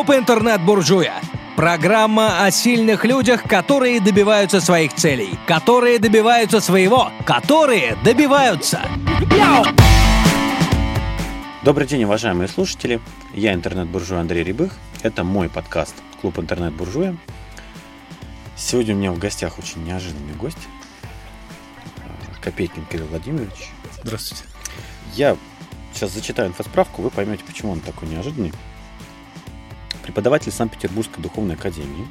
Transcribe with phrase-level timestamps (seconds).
[0.00, 1.20] Клуб интернет-буржуя.
[1.56, 8.80] Программа о сильных людях, которые добиваются своих целей, которые добиваются своего, которые добиваются.
[11.62, 12.98] Добрый день, уважаемые слушатели.
[13.34, 14.72] Я интернет-буржуй Андрей Рябых.
[15.02, 17.14] Это мой подкаст «Клуб интернет-буржуя».
[18.56, 20.66] Сегодня у меня в гостях очень неожиданный гость.
[22.40, 23.68] Копейкин Кирилл Владимирович.
[24.02, 24.44] Здравствуйте.
[25.14, 25.36] Я
[25.92, 28.54] сейчас зачитаю инфосправку, вы поймете, почему он такой неожиданный.
[30.10, 32.04] Преподаватель Санкт-Петербургской духовной академии,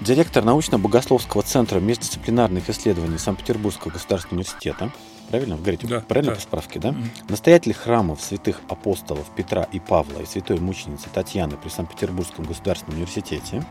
[0.00, 4.92] директор научно-богословского центра междисциплинарных исследований Санкт-Петербургского государственного университета,
[5.28, 6.36] правильно, вы говорите, Да, правильно да.
[6.36, 6.92] по справке, да?
[6.92, 7.10] Мгм.
[7.28, 13.66] Настоятель храмов святых апостолов Петра и Павла и святой мученицы Татьяны при Санкт-Петербургском государственном университете.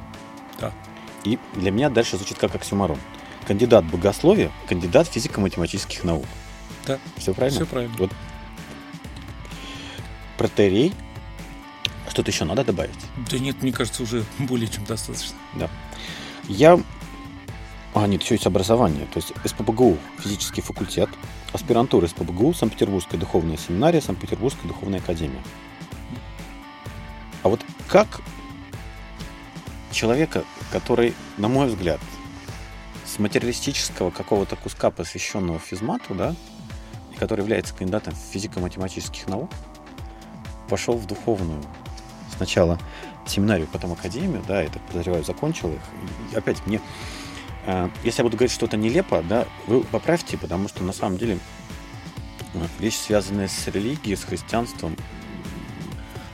[0.59, 0.73] Да.
[1.23, 2.99] И для меня дальше звучит как оксюмарон.
[3.47, 6.25] Кандидат богословия, кандидат физико-математических наук.
[6.85, 6.99] Да.
[7.15, 7.61] Все правильно?
[7.61, 7.95] Все правильно.
[7.97, 8.11] Вот.
[10.37, 10.93] Протерей.
[12.09, 12.95] Что-то еще надо добавить?
[13.29, 15.37] Да нет, мне кажется, уже более чем достаточно.
[15.55, 15.69] Да.
[16.47, 16.79] Я...
[17.93, 19.05] А, нет, еще есть образование.
[19.13, 21.09] То есть СПБГУ, физический факультет,
[21.53, 25.41] аспирантура СПБГУ, Санкт-Петербургская духовная семинария, Санкт-Петербургская духовная академия.
[27.43, 28.21] А вот как
[29.91, 31.99] человека, который, на мой взгляд,
[33.05, 36.35] с материалистического какого-то куска, посвященного физмату, да,
[37.13, 39.49] и который является кандидатом физико-математических наук,
[40.67, 41.61] пошел в духовную
[42.35, 42.79] сначала
[43.25, 45.81] семинарию, потом академию, да, это, подозреваю, закончил их.
[46.31, 46.81] И опять мне,
[47.65, 51.39] э, если я буду говорить что-то нелепо, да, вы поправьте, потому что на самом деле
[52.53, 54.95] э, вещь, связанная с религией, с христианством,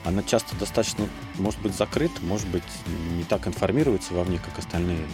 [0.03, 1.07] она часто достаточно,
[1.37, 2.63] может быть, закрыта, может быть,
[3.15, 5.05] не так информируется вовне, как остальные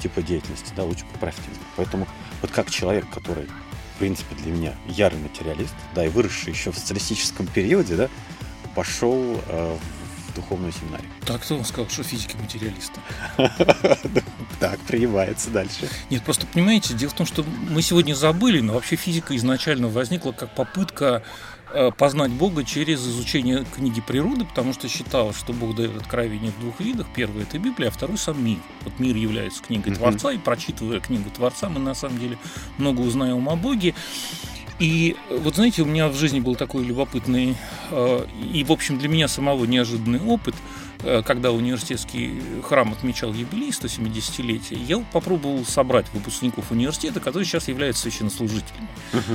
[0.00, 1.42] типы деятельности, да, лучше поправьте.
[1.76, 2.06] Поэтому
[2.40, 3.46] вот как человек, который,
[3.94, 8.08] в принципе, для меня ярый материалист, да, и выросший еще в социалистическом периоде, да,
[8.74, 9.76] пошел э,
[10.28, 11.08] в духовную семинарию.
[11.24, 13.00] Так кто вам сказал, что физики материалисты?
[14.60, 15.88] Так, принимается дальше.
[16.10, 20.32] Нет, просто понимаете, дело в том, что мы сегодня забыли, но вообще физика изначально возникла
[20.32, 21.22] как попытка
[21.96, 26.80] познать Бога через изучение книги природы, потому что считалось, что Бог дает откровение в двух
[26.80, 27.06] видах.
[27.14, 28.58] Первый– это Библия, а второй– сам мир.
[28.82, 29.94] Вот мир является книгой.
[29.94, 32.38] Творца, и прочитывая книгу Творца, мы на самом деле
[32.78, 33.94] много узнаем о Боге.
[34.78, 37.56] И э, вот знаете, у меня в жизни был такой любопытный
[37.90, 40.83] э, и, в общем, для меня самого неожиданный опыт, э,
[41.26, 48.88] когда университетский храм отмечал юбилей 170-летия, я попробовал собрать выпускников университета, которые сейчас являются священнослужителями.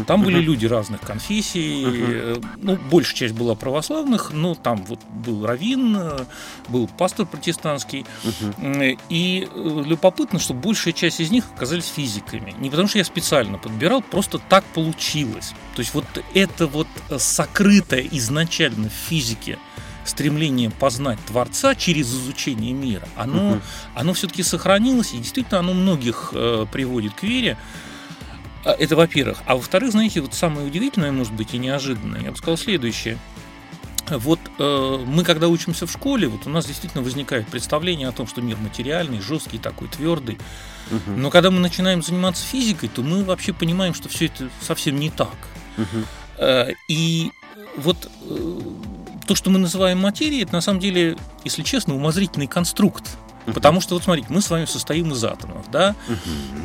[0.08, 5.46] Там были люди разных конфессий, э, ну, большая часть была православных, но там вот был
[5.46, 6.26] раввин, э,
[6.68, 8.06] был пастор протестантский,
[9.10, 12.54] И э, любопытно, что большая часть из них оказались физиками.
[12.60, 15.54] Не потому что я специально подбирал, просто так получилось.
[15.76, 19.58] То есть вот это вот э, сокрытое изначально в физике
[20.10, 23.62] стремление познать Творца через изучение мира, оно,
[23.96, 27.58] оно все-таки сохранилось, и действительно оно многих э, приводит к вере.
[28.66, 29.40] А, Это во-первых.
[29.46, 33.18] А во-вторых, знаете, вот самое удивительное, может быть, и неожиданное, я бы сказал следующее.
[34.10, 38.26] Вот э, мы, когда учимся в школе, вот у нас действительно возникает представление о том,
[38.28, 40.40] что мир материальный, жесткий, такой твердый.
[40.90, 41.22] Мгм.
[41.22, 45.12] Но когда мы начинаем заниматься физикой, то мы вообще понимаем, что все это совсем не
[45.12, 45.38] так.
[45.78, 46.06] Мгм.
[46.40, 47.32] Э, И
[47.78, 48.60] вот э,
[49.30, 53.04] то, что мы называем материей, это на самом деле, если честно, умозрительный конструкт.
[53.46, 55.96] Потому что, вот смотрите, мы с вами состоим из атомов, да?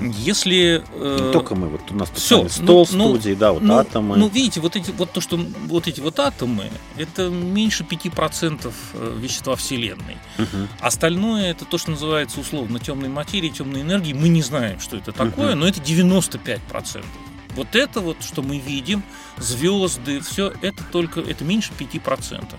[0.01, 0.83] Если...
[0.95, 3.61] э, Не только мы, вот у нас с вами стол ну, ну, студии, да, вот
[3.61, 4.17] ну, атомы.
[4.17, 9.17] Ну, видите, вот эти вот то, что вот эти вот атомы, это меньше 5% э,
[9.19, 10.17] вещества Вселенной.
[10.81, 14.15] Остальное это то, что называется условно темной материей, темной энергией.
[14.15, 17.05] Мы не знаем, что это такое, но это 95%.
[17.55, 19.03] Вот это вот, что мы видим,
[19.39, 22.55] звезды, все это только, это меньше 5%.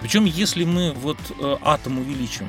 [0.00, 2.48] Причем, если мы вот э, атом увеличим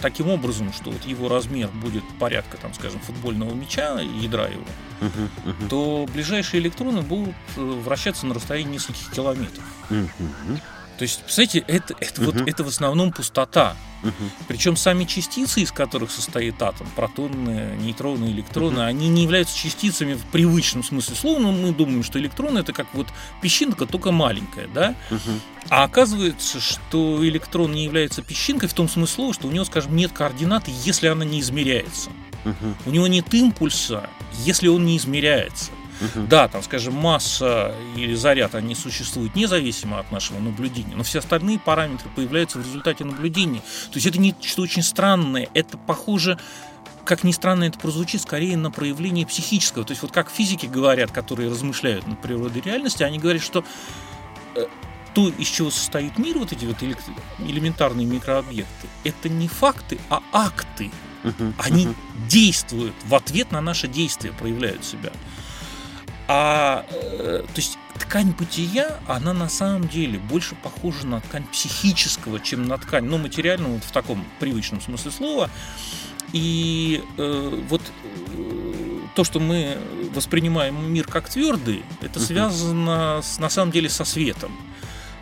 [0.00, 4.64] таким образом, что вот его размер будет порядка, там, скажем, футбольного мяча, ядра его,
[5.00, 5.30] Мгм.
[5.44, 5.68] Мгм.
[5.68, 9.64] то ближайшие электроны будут э, вращаться на расстоянии нескольких километров.
[9.90, 10.60] Мгм.
[10.98, 12.44] То есть, представляете, это, это, вот, Мгм.
[12.46, 13.76] это в основном пустота.
[14.02, 14.30] Мгм.
[14.48, 20.24] Причем сами частицы, из которых состоит атом, протоны, нейтроны, электроны, они не являются частицами в
[20.26, 21.38] привычном смысле слова.
[21.38, 23.06] Но мы думаем, что электрон это как вот
[23.40, 24.94] песчинка, только маленькая, да?
[25.10, 25.40] Мгм.
[25.68, 29.94] А оказывается, что электрон не является песчинкой в том смысле слова, что у него, скажем,
[29.94, 32.10] нет координаты, если она не измеряется.
[32.44, 32.76] Мгм.
[32.86, 34.10] У него нет импульса,
[34.44, 35.70] если он не измеряется.
[36.02, 36.28] Мгм.
[36.28, 41.58] Да, там, скажем, масса или заряд, они существуют независимо от нашего наблюдения, но все остальные
[41.58, 43.60] параметры появляются в результате наблюдения.
[43.60, 46.38] То есть это нечто очень странное, это похоже
[47.04, 49.84] как ни странно это прозвучит, скорее на проявление психического.
[49.84, 53.64] То есть вот как физики говорят, которые размышляют над природой реальности, они говорят, что
[54.54, 54.66] э,
[55.14, 56.76] то, из чего состоит мир, вот эти вот
[57.38, 60.90] элементарные микрообъекты, это не факты, а акты.
[61.58, 61.88] Они
[62.28, 65.12] действуют в ответ на наши действия, проявляют себя.
[66.28, 72.40] А, э, то есть ткань бытия, она на самом деле больше похожа на ткань психического,
[72.40, 75.50] чем на ткань, ну, материального, вот в таком привычном смысле слова.
[76.32, 77.82] И э, вот
[78.34, 79.78] э, то, что мы
[80.14, 84.52] воспринимаем мир как твердый, это связано с, на самом деле со светом.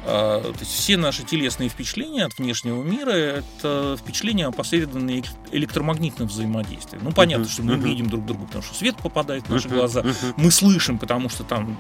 [0.07, 7.05] А, то есть все наши телесные впечатления от внешнего мира это впечатления, опосредованные электромагнитным взаимодействием.
[7.05, 10.05] Ну, понятно, что мы видим друг друга, потому что свет попадает в наши глаза.
[10.37, 11.77] Мы слышим, потому что там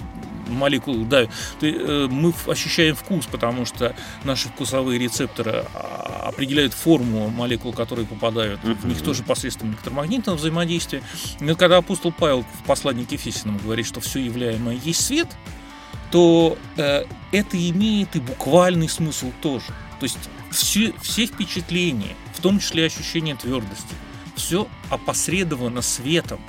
[0.50, 1.22] молекулы, да,
[1.62, 3.94] э, мы ощущаем вкус, потому что
[4.24, 8.60] наши вкусовые рецепторы а, определяют форму молекул, которые попадают.
[8.62, 11.02] В них тоже посредством электромагнитного взаимодействия.
[11.40, 15.28] И когда апостол Павел в послании к Ефесянам говорит, что все являемое есть свет,
[16.10, 19.66] то э, это имеет и буквальный смысл тоже.
[19.98, 20.18] То есть
[20.50, 23.94] все, все впечатления, в том числе ощущение твердости,
[24.34, 26.40] все опосредовано светом.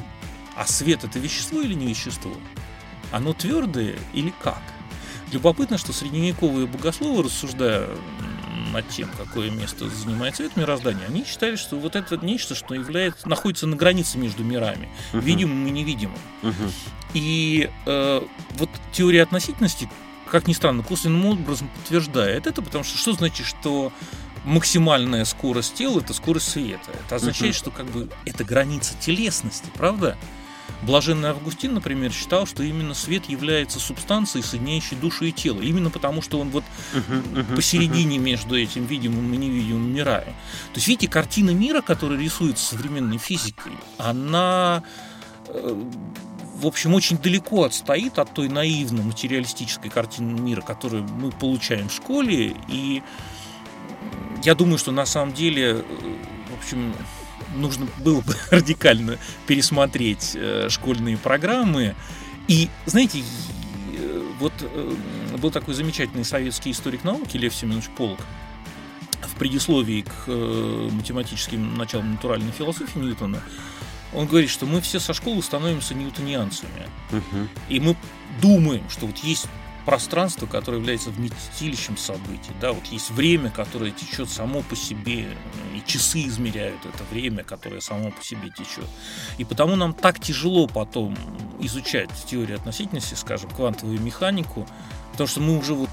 [0.56, 2.31] А свет это вещество или не вещество?
[3.12, 4.62] Оно твердое или как?
[5.31, 7.90] Любопытно, что средневековые богословы, рассуждая
[8.72, 13.28] над тем, какое место занимает свет мироздания, они считали, что вот это нечто, что является,
[13.28, 15.22] находится на границе между мирами, uh-huh.
[15.22, 16.18] видимым и невидимым.
[16.42, 16.72] Uh-huh.
[17.13, 18.22] И э,
[18.52, 19.90] вот теория относительности,
[20.30, 23.92] как ни странно, косвенным образом подтверждает это, потому что что значит, что
[24.44, 26.92] максимальная скорость тела это скорость света.
[27.06, 27.58] Это означает, uh-huh.
[27.58, 30.18] что как бы это граница телесности, правда?
[30.81, 35.62] Блаженный Августин, например, считал, что именно свет является субстанцией, соединяющей душу и тело.
[35.62, 36.63] Именно потому, что он вот
[37.56, 40.33] посередине между этим видимым и невидимым мирами.
[40.74, 44.83] То есть, видите, картина мира, которая рисуется современной физикой, она
[45.48, 45.83] э,
[46.62, 51.94] в общем, очень далеко отстоит от той наивно материалистической картины мира, которую мы получаем в
[51.94, 52.56] школе.
[52.68, 53.01] И
[54.44, 55.84] я думаю, что на самом деле, э,
[56.50, 56.94] в общем,
[57.56, 59.18] нужно было бы радикально
[59.48, 61.95] пересмотреть э, школьные программы.
[62.48, 63.24] И, знаете,
[63.94, 64.53] э, вот
[65.39, 68.19] был такой замечательный советский историк науки Лев Семенович Полк,
[69.21, 73.42] в предисловии к математическим началам натуральной философии Ньютона
[74.13, 76.88] он говорит, что мы все со школы становимся ньютонианцами.
[77.12, 77.48] Угу.
[77.69, 77.95] И мы
[78.42, 79.48] думаем, что вот есть
[79.86, 82.51] пространство, которое является вместилищем событий.
[82.60, 85.28] Да, вот есть время, которое течет само по себе,
[85.75, 88.88] и часы измеряют это время, которое само по себе течет.
[89.38, 91.18] И потому нам так тяжело потом
[91.60, 94.68] изучать теорию относительности, скажем, квантовую механику,
[95.12, 95.89] потому что мы уже вот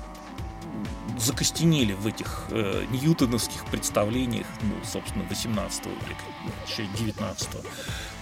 [1.18, 6.22] закостенели в этих э, ньютоновских представлениях, ну, собственно, 18 века,
[6.66, 7.66] еще 19 -го.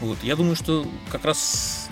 [0.01, 0.23] Вот.
[0.23, 1.89] Я думаю, что как раз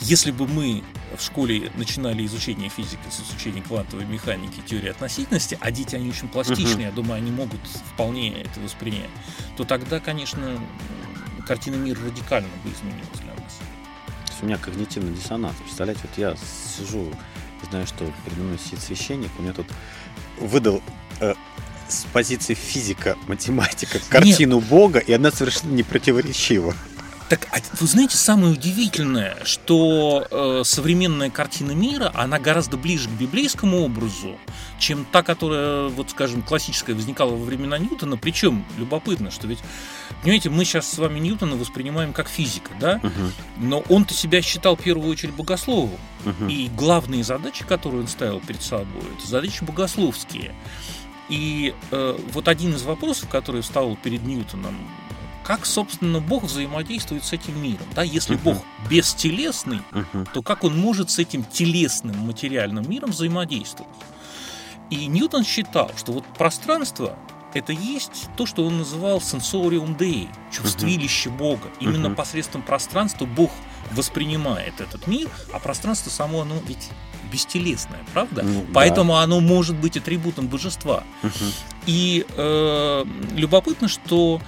[0.00, 0.82] если бы мы
[1.16, 6.28] в школе начинали изучение физики с изучения квантовой механики, теории относительности, а дети, они очень
[6.28, 6.90] пластичные, uh-huh.
[6.90, 7.60] я думаю, они могут
[7.92, 9.10] вполне это воспринять,
[9.56, 10.58] то тогда, конечно,
[11.46, 13.58] картина мира радикально бы изменилась для нас.
[14.42, 15.56] У меня когнитивный диссонанс.
[15.62, 16.34] Представляете, вот я
[16.78, 17.12] сижу,
[17.68, 19.66] знаю, что передо мной сидит священник, у меня тут
[20.38, 20.82] выдал
[21.20, 21.34] э,
[21.88, 24.68] с позиции физика, математика картину Нет.
[24.68, 26.74] Бога, и она совершенно не противоречива.
[27.30, 33.12] Так, а вы знаете, самое удивительное, что э, современная картина мира, она гораздо ближе к
[33.12, 34.36] библейскому образу,
[34.80, 38.16] чем та, которая, вот скажем, классическая возникала во времена Ньютона.
[38.16, 39.60] Причем любопытно, что ведь,
[40.22, 43.00] понимаете, мы сейчас с вами Ньютона воспринимаем как физика, да?
[43.00, 43.68] Угу.
[43.68, 46.00] Но он-то себя считал в первую очередь богословом.
[46.26, 46.48] Угу.
[46.48, 50.52] И главные задачи, которые он ставил перед собой, это задачи богословские.
[51.28, 54.74] И э, вот один из вопросов, который встал перед Ньютоном,
[55.50, 57.84] как, собственно, Бог взаимодействует с этим миром.
[57.96, 58.04] Да?
[58.04, 58.42] Если uh-huh.
[58.54, 60.28] Бог бестелесный, uh-huh.
[60.32, 63.90] то как он может с этим телесным материальным миром взаимодействовать?
[64.90, 67.18] И Ньютон считал, что вот пространство
[67.52, 71.36] это есть то, что он называл sensorium dei, чувствилище uh-huh.
[71.36, 71.68] Бога.
[71.80, 72.14] Именно uh-huh.
[72.14, 73.50] посредством пространства Бог
[73.90, 76.90] воспринимает этот мир, а пространство само, оно ведь
[77.32, 78.44] бестелесное, правда?
[78.44, 79.22] Ну, Поэтому да.
[79.22, 81.02] оно может быть атрибутом божества.
[81.24, 81.54] Uh-huh.
[81.86, 83.04] И э,
[83.34, 84.40] любопытно, что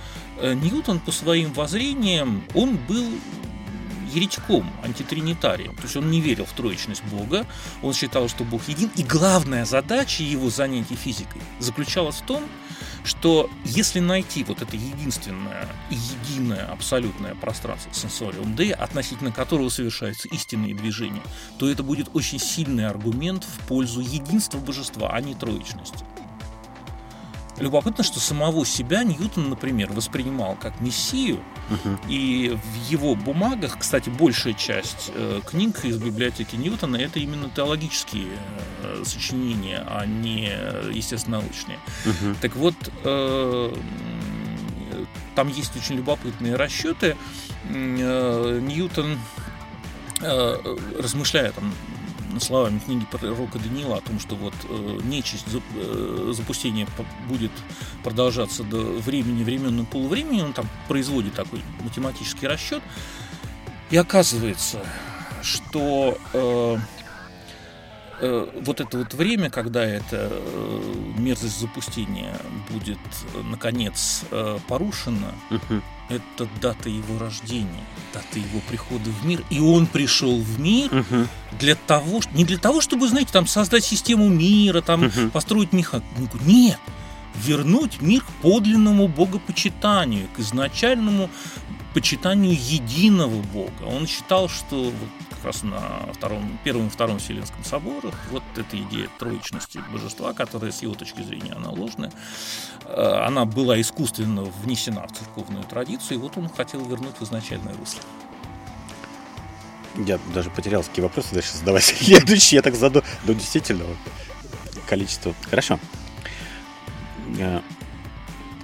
[0.43, 3.09] Ньютон по своим воззрениям, он был
[4.13, 5.75] еретиком, антитринитарием.
[5.77, 7.47] То есть он не верил в троечность Бога,
[7.83, 8.91] он считал, что Бог един.
[8.97, 12.43] И главная задача его занятий физикой заключалась в том,
[13.05, 20.75] что если найти вот это единственное единое абсолютное пространство сенсориум D, относительно которого совершаются истинные
[20.75, 21.23] движения,
[21.59, 26.05] то это будет очень сильный аргумент в пользу единства божества, а не троечности.
[27.59, 31.99] Любопытно, что самого себя Ньютон, например, воспринимал как мессию, Мгм.
[32.09, 38.29] и в его бумагах, кстати, большая часть э, книг из библиотеки Ньютона это именно теологические
[38.83, 41.79] э, сочинения, а не э, естественно-научные.
[42.07, 42.37] Мгм.
[42.41, 43.75] Так вот, э,
[45.35, 47.17] там есть очень любопытные расчеты.
[47.69, 49.19] Э, Ньютон,
[50.21, 51.73] э, размышляя там
[52.41, 56.87] словами книги пророка Даниила о том, что вот э, нечисть э, запустение
[57.29, 57.53] будет
[58.03, 62.83] продолжаться до времени времен и полувремени, он там производит такой математический расчет,
[63.91, 64.81] и оказывается,
[65.43, 66.77] что э,
[68.21, 72.37] э, вот это вот время, когда эта э, мерзость запустения
[72.71, 72.99] будет
[73.35, 74.25] э, наконец
[74.69, 75.83] порушена, Мгм.
[76.09, 81.29] Это дата его рождения, дата его прихода в мир, и он пришел в мир Мгм.
[81.59, 85.31] для того, не для того, чтобы, знаете, там создать систему мира, там Мгм.
[85.31, 86.39] построить механику.
[86.45, 86.79] Нет,
[87.35, 91.31] вернуть мир к подлинному богопочитанию, к изначальному
[91.95, 93.83] почитанию единого Бога.
[93.85, 95.81] Он считал, что вот как раз на
[96.13, 101.23] втором, первом и втором Вселенском соборах вот эта идея троичности божества, которая с его точки
[101.23, 102.13] зрения она ложная,
[102.85, 107.75] э, она была искусственно внесена в церковную традицию, и вот он хотел вернуть в изначальное
[107.75, 108.01] русло.
[109.97, 111.85] Я даже потерял, какие вопросы дальше задавать.
[112.01, 113.03] Следующий я так заду.
[113.25, 113.97] Ну, действительно, вот,
[114.87, 115.35] количество.
[115.51, 115.79] Хорошо.
[117.39, 117.61] Э,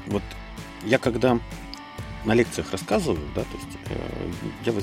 [0.07, 0.23] Вот
[0.85, 1.39] я когда
[2.29, 4.31] на лекциях рассказываю, да, то есть э,
[4.67, 4.75] я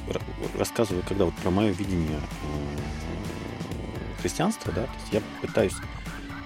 [0.58, 2.78] рассказываю, когда вот про мое видение э,
[4.20, 5.76] христианства, да, то есть я пытаюсь,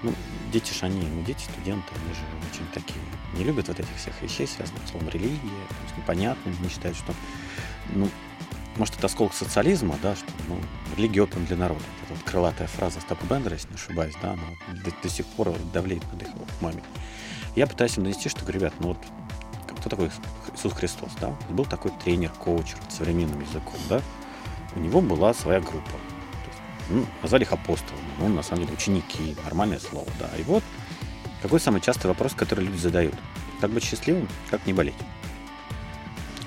[0.02, 0.12] ну,
[0.52, 2.20] дети же они, ну, дети, студенты, они же
[2.52, 3.00] очень такие,
[3.32, 5.38] не любят вот этих всех вещей, связанных с словом религия,
[5.96, 7.14] непонятными, они считают, что,
[7.94, 8.06] ну,
[8.76, 10.58] может, это осколок социализма, да, что ну,
[10.98, 11.82] религия опиум для народа.
[12.04, 14.42] Это вот крылатая фраза Стапа Бендера, если не ошибаюсь, да, она
[14.84, 16.28] до, до сих пор давлеет над их
[16.60, 16.82] умами.
[17.56, 18.98] Я пытаюсь им донести, что, ребят, ну вот
[19.80, 20.10] кто такой
[20.54, 21.34] Иисус Христос, да?
[21.48, 24.00] Был такой тренер, коуч современным языком, да?
[24.76, 25.90] У него была своя группа.
[26.90, 30.28] Ну, назвали их апостолами, ну, на самом деле, ученики, нормальное слово, да.
[30.38, 30.62] И вот
[31.42, 33.14] какой самый частый вопрос, который люди задают?
[33.60, 34.94] Как быть счастливым, как не болеть?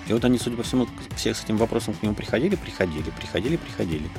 [0.07, 3.55] И вот они, судя по всему, все с этим вопросом к нему приходили, приходили, приходили,
[3.55, 4.09] приходили.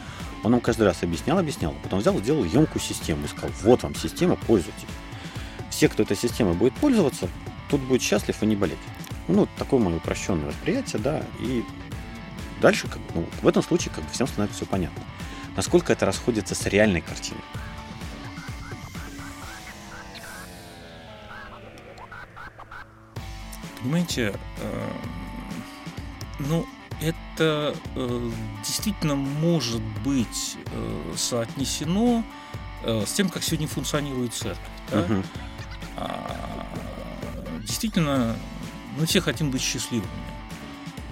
[0.42, 3.94] Он им каждый раз объяснял, объяснял, потом взял, сделал емкую систему и сказал, вот вам
[3.94, 4.86] система, пользуйтесь.
[5.70, 7.28] Все, кто этой системой будет пользоваться,
[7.68, 8.78] тут будет счастлив и не болеть.
[9.28, 11.64] Ну, такое мое упрощенное восприятие, да, и
[12.60, 15.02] дальше, как, ну, в этом случае, как бы всем становится все понятно.
[15.56, 17.40] Насколько это расходится с реальной картиной.
[23.80, 24.88] Понимаете, э,
[26.38, 26.66] ну,
[27.00, 28.30] это э,
[28.64, 32.24] действительно может быть э, соотнесено
[32.82, 34.58] э, с тем, как сегодня функционирует церковь.
[34.90, 35.00] да.
[35.00, 35.24] Мгм.
[35.96, 36.66] А,
[37.60, 38.36] действительно,
[38.98, 40.08] мы все хотим быть счастливыми.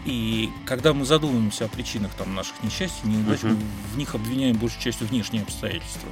[0.05, 3.55] И когда мы задумываемся о причинах там, наших несчастий, неудач, Мгм.
[3.55, 3.61] мы
[3.95, 6.09] в них обвиняем большей частью внешние обстоятельства.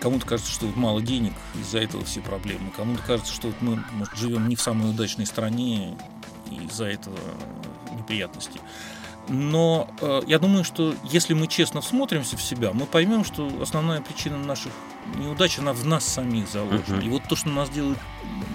[0.00, 2.70] Кому-то кажется, что вот мало денег, из-за этого все проблемы.
[2.74, 5.94] Кому-то кажется, что вот мы может, живем не в самой удачной стране,
[6.50, 7.18] и из-за этого
[7.94, 8.60] неприятности.
[9.28, 14.00] Но э, я думаю, что если мы честно всмотримся в себя, мы поймем, что основная
[14.00, 14.72] причина наших
[15.16, 16.96] неудач, она в нас самих заложена.
[16.96, 17.06] Мгм.
[17.06, 17.98] И вот то, что нас делает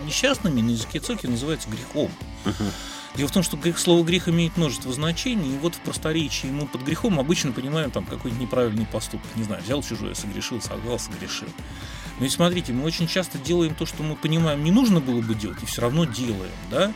[0.06, 2.12] несчастными, на языке церкви называется грехом.
[2.46, 2.72] Мгм.
[3.16, 6.68] Дело в том, что грех, слово грех имеет множество значений, и вот в просторечии мы
[6.68, 9.28] под грехом обычно понимаем там какой-нибудь неправильный поступок.
[9.36, 11.48] Не знаю, взял чужое, согрешил, солгал, согрешил.
[12.18, 15.34] Но ведь смотрите, мы очень часто делаем то, что мы понимаем, не нужно было бы
[15.34, 16.92] делать, и все равно делаем, да?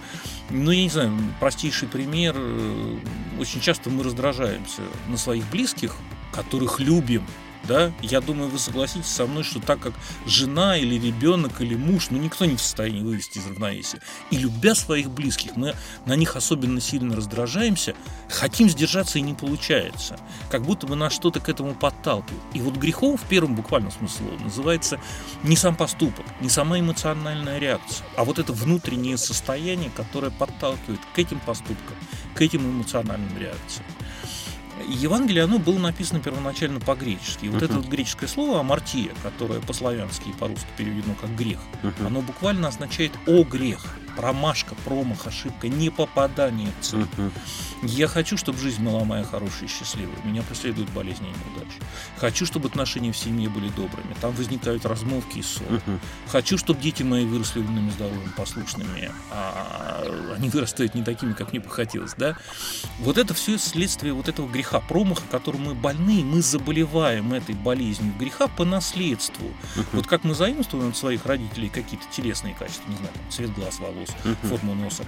[0.50, 2.36] Ну, я не знаю, простейший пример.
[2.38, 2.98] э,
[3.39, 5.96] Очень часто мы раздражаемся на своих близких,
[6.34, 7.25] которых любим,
[7.63, 7.92] да?
[8.01, 9.94] Я думаю, вы согласитесь со мной, что так как
[10.25, 14.00] жена или ребенок или муж, ну, никто не в состоянии вывести из равновесия.
[14.32, 15.75] И любя своих близких, мы
[16.06, 17.96] на них особенно сильно раздражаемся,
[18.30, 20.20] хотим сдержаться и не получается.
[20.50, 22.42] Как будто бы нас что-то к этому подталкивает.
[22.54, 25.00] И вот грехом в первом буквальном смысле называется
[25.44, 31.20] не сам поступок, не сама эмоциональная реакция, а вот это внутреннее состояние, которое подталкивает к
[31.20, 31.96] этим поступкам,
[32.36, 33.86] к этим эмоциональным реакциям.
[34.88, 37.45] Евангелие, оно было написано первоначально по-гречески.
[37.45, 37.65] И вот Мгм.
[37.65, 42.07] это вот греческое слово «амартия», которое по-славянски и по-русски переведено как «грех», Мгм.
[42.07, 43.83] оно буквально означает «о грех».
[44.15, 47.07] промашка, промах, ошибка, не попадание в цель.
[47.17, 47.31] Мгм.
[47.83, 50.17] Я хочу, чтобы жизнь была моя хорошая и счастливая.
[50.25, 51.77] Меня преследуют болезни и неудачи.
[52.17, 54.13] Хочу, чтобы отношения в семье были добрыми.
[54.19, 55.81] Там возникают размолвки и ссоры.
[55.88, 56.01] Мгм.
[56.27, 60.03] Хочу, чтобы дети мои выросли умными, здоровыми, послушными, а
[60.36, 62.36] они вырастают не такими, как мне бы хотелось, да?
[63.00, 68.14] Вот это все следствие вот этого греха, промаха, которым мы больны, мы заболеваем этой болезнью
[68.20, 69.48] греха по наследству.
[69.94, 73.80] Вот как мы заимствуем от своих родителей какие-то телесные качества, не знаю, там, цвет глаз,
[73.80, 74.36] волос, Мгм.
[74.50, 75.04] форму носа,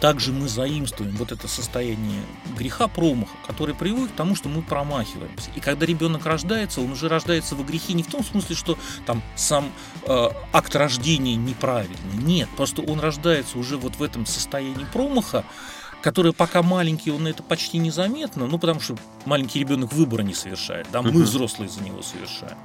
[0.00, 2.22] также мы заимствуем вот это состояние
[2.56, 5.50] греха промаха, которое приводит к тому, что мы промахиваемся.
[5.56, 9.22] И когда ребенок рождается, он уже рождается во грехе не в том смысле, что там
[9.34, 9.72] сам
[10.04, 11.96] э, акт рождения неправильный.
[12.14, 15.44] Нет, просто он рождается уже вот в этом состоянии промаха,
[16.02, 20.86] которое пока маленький, он это почти незаметно, ну потому что маленький ребенок выбора не совершает,
[20.92, 21.22] да, мы Мгм.
[21.22, 22.56] взрослые за него совершаем.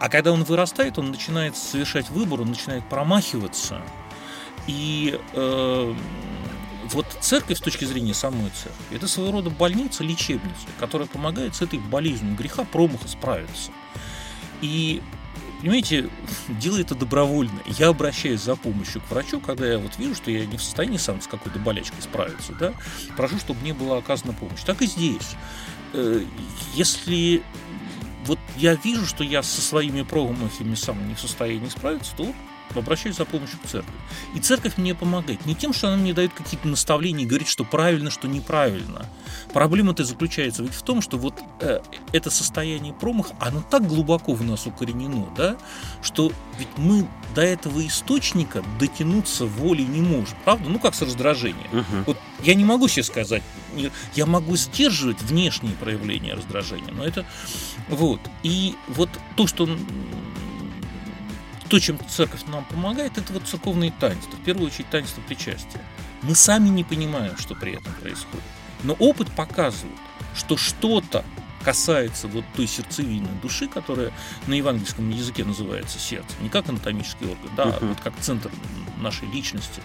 [0.00, 3.80] А когда он вырастает, он начинает совершать выбор, он начинает промахиваться.
[4.66, 5.94] И э,
[6.92, 11.62] вот церковь с точки зрения самой церкви, это своего рода больница, лечебница, которая помогает с
[11.62, 13.72] этой болезнью греха, промаха справиться.
[14.60, 15.02] И
[15.60, 16.08] Понимаете,
[16.48, 17.60] делаю это добровольно.
[17.66, 20.98] Я обращаюсь за помощью к врачу, когда я вот вижу, что я не в состоянии
[20.98, 22.74] сам с какой-то болячкой справиться, да,
[23.16, 24.62] прошу, чтобы мне была оказана помощь.
[24.64, 25.36] Так и здесь.
[25.92, 26.22] Э,
[26.74, 27.42] Если
[28.24, 32.36] вот я вижу, что я со своими промахами сам не в состоянии справиться, то вот
[32.74, 33.92] обращаюсь за помощью к церкви.
[34.34, 35.44] И церковь мне помогает.
[35.46, 39.06] Не тем, что она мне дает какие-то наставления и говорит, что правильно, что неправильно.
[39.52, 41.80] Проблема-то заключается ведь в том, что вот э,
[42.12, 45.56] это состояние промаха, оно так глубоко в нас укоренено, да,
[46.02, 50.36] что ведь мы до этого источника дотянуться волей не можем.
[50.44, 50.68] Правда?
[50.68, 51.68] Ну, как с раздражением.
[51.72, 52.04] Мгм.
[52.06, 53.42] Вот я не могу себе сказать,
[54.14, 57.24] я могу сдерживать внешние проявления раздражения, но это
[57.88, 58.20] вот.
[58.42, 59.68] И вот то, что
[61.68, 64.36] то, чем церковь нам помогает, это вот церковные таинства.
[64.36, 65.80] В первую очередь таинство причастия.
[66.22, 68.44] Мы сами не понимаем, что при этом происходит.
[68.82, 69.94] Но опыт показывает,
[70.34, 71.24] что что-то
[71.64, 74.12] касается вот той сердцевины души, которая
[74.46, 77.88] на евангельском языке называется сердце, не как анатомический орган, да, а Мгм.
[77.88, 78.50] вот как центр
[78.98, 79.82] нашей личности.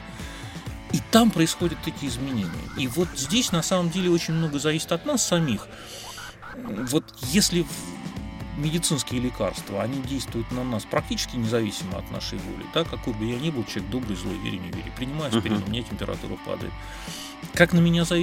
[0.91, 2.51] И там происходят эти изменения.
[2.77, 5.67] И вот здесь на самом деле очень много зависит от нас самих.
[6.55, 7.65] Вот если
[8.57, 13.37] медицинские лекарства, они действуют на нас практически независимо от нашей воли, да, какой бы я
[13.39, 15.67] ни был, человек добрый, злой, вери, не вери, принимаю аспирин, Мгм.
[15.67, 16.71] у меня температура падает.
[17.53, 18.19] Как на меня за-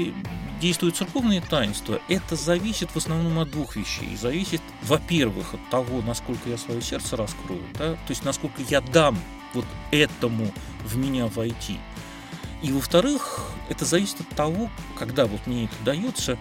[0.60, 4.16] действуют церковные таинства, это зависит в основном от двух вещей.
[4.16, 9.18] Зависит, во-первых, от того, насколько я свое сердце раскрою, да, то есть насколько я дам
[9.52, 10.50] вот этому
[10.84, 11.78] в меня войти.
[12.62, 16.38] И во-вторых, это зависит от того, когда вот мне это дается,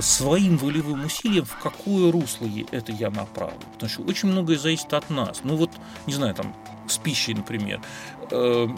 [0.00, 3.60] своим волевым усилием, в какое русло это я направлю.
[3.74, 5.40] Потому что очень многое зависит от нас.
[5.44, 5.70] Ну вот,
[6.06, 6.54] не знаю, там,
[6.88, 7.80] с пищей, например.
[8.30, 8.68] Э,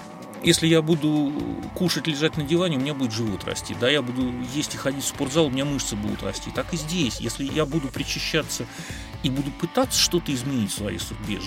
[0.43, 1.33] Если я буду
[1.75, 3.75] кушать, лежать на диване, у меня будет живот расти.
[3.81, 6.51] Да, я буду есть и ходить в спортзал, у меня мышцы будут расти.
[6.51, 7.21] Так и здесь.
[7.21, 8.67] Если я буду причащаться
[9.23, 11.39] и буду пытаться что-то изменить в своей судьбе,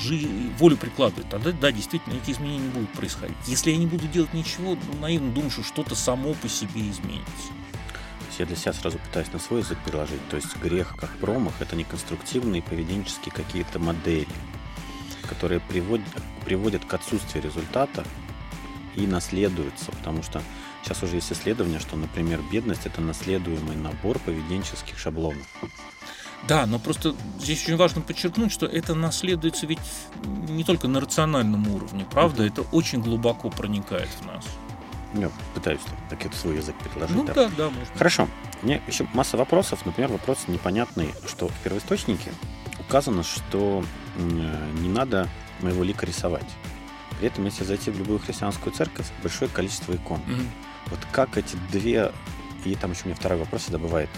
[0.57, 3.37] волю прикладывать, тогда, да, действительно, эти изменения будут происходить.
[3.47, 7.53] Если я не буду делать ничего, ну, наивно думаю, что что-то само по себе изменится.
[8.39, 10.25] Я для себя сразу пытаюсь на свой язык переложить.
[10.29, 14.29] То есть грех как промах– это не конструктивные поведенческие какие-то модели,
[15.27, 16.07] которые приводят,
[16.45, 18.05] приводят к отсутствию результата
[18.95, 19.91] и наследуются.
[19.91, 20.41] Потому что
[20.83, 25.45] сейчас уже есть исследование, что, например, бедность– это наследуемый набор поведенческих шаблонов.
[26.47, 29.79] Да, но просто здесь очень важно подчеркнуть, что это наследуется ведь
[30.47, 32.45] не только на рациональном уровне, правда?
[32.45, 34.45] Это очень глубоко проникает в нас.
[35.13, 37.15] Я пытаюсь так это свой язык переложить.
[37.15, 37.33] Ну да.
[37.33, 37.95] да, да, можно.
[37.97, 38.27] Хорошо.
[38.61, 39.85] Мне еще масса вопросов.
[39.85, 42.31] Например, вопрос непонятный, что в первоисточнике
[42.79, 43.83] указано, что
[44.17, 45.27] м, не надо
[45.61, 46.45] моего лика рисовать.
[47.17, 50.21] При этом, если зайти в любую христианскую церковь, большое количество икон.
[50.27, 50.47] Мгм.
[50.87, 52.11] Вот как эти две...
[52.65, 54.09] И там еще у меня второй вопрос всегда бывает.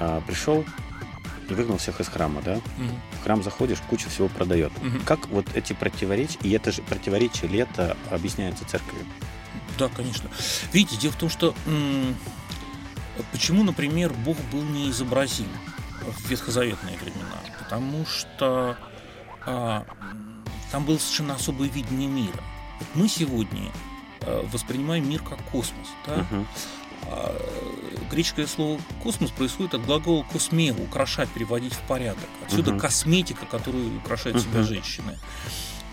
[0.00, 0.64] А, пришел
[1.48, 2.54] и выгнал всех из храма, да?
[2.78, 3.00] Мгм.
[3.20, 4.72] В храм заходишь, куча всего продает.
[4.82, 5.02] Мгм.
[5.04, 9.04] Как вот эти противоречия, и это же противоречие лета объясняется церковью?
[9.78, 10.30] Да, конечно.
[10.72, 11.54] Видите, дело в том, что
[13.32, 15.48] почему, например, Бог был неизобразим
[16.00, 17.38] в ветхозаветные времена?
[17.58, 18.76] Потому что
[19.46, 19.84] а,
[20.70, 22.42] там было совершенно особое видение мира.
[22.78, 23.70] Вот мы сегодня
[24.20, 25.88] а, воспринимаем мир как космос.
[26.06, 26.26] Да?
[27.04, 27.36] А,
[28.10, 32.28] Греческое слово космос происходит от глагола космеу, украшать, приводить в порядок.
[32.46, 32.80] Отсюда Мгм.
[32.80, 34.68] косметика, которую украшают себя Мгм.
[34.68, 35.18] женщины.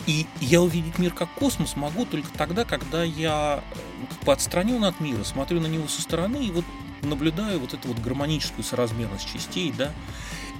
[0.08, 4.84] И я увидеть мир как космос могу только тогда, когда я э, как бы отстранен
[4.84, 6.66] от мира, смотрю на него со стороны и вот
[7.02, 9.92] наблюдаю вот эту вот гармоническую соразмерность частей, да.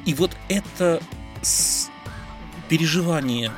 [0.06, 1.02] И вот это
[2.68, 3.52] переживание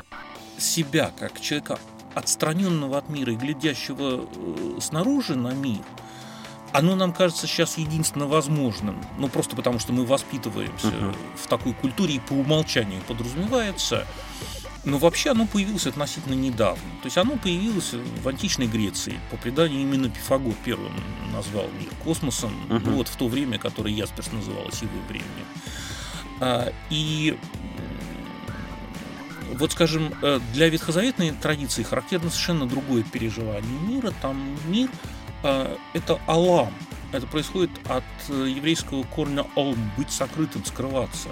[0.58, 1.80] себя как человека
[2.14, 5.82] отстраненного от мира и глядящего э, снаружи на мир,
[6.74, 9.04] оно нам кажется сейчас единственно возможным.
[9.18, 11.16] Ну, просто потому, что мы воспитываемся uh-huh.
[11.36, 14.06] в такой культуре и по умолчанию подразумевается.
[14.84, 16.82] Но вообще оно появилось относительно недавно.
[17.02, 19.20] То есть оно появилось в античной Греции.
[19.30, 20.94] По преданию именно Пифагор первым
[21.34, 22.52] назвал мир космосом.
[22.70, 22.96] Uh-huh.
[22.96, 25.46] Вот в то время, которое Ясперс называл силой времени.
[26.40, 27.38] А, и
[29.54, 34.12] вот, скажем, э, для ветхозаветной традиции характерно совершенно другое переживание мира.
[34.22, 34.90] Там мир
[35.44, 36.74] э,– это алам.
[37.12, 41.30] Это происходит от э, еврейского корня «олм»– быть сокрытым, скрываться.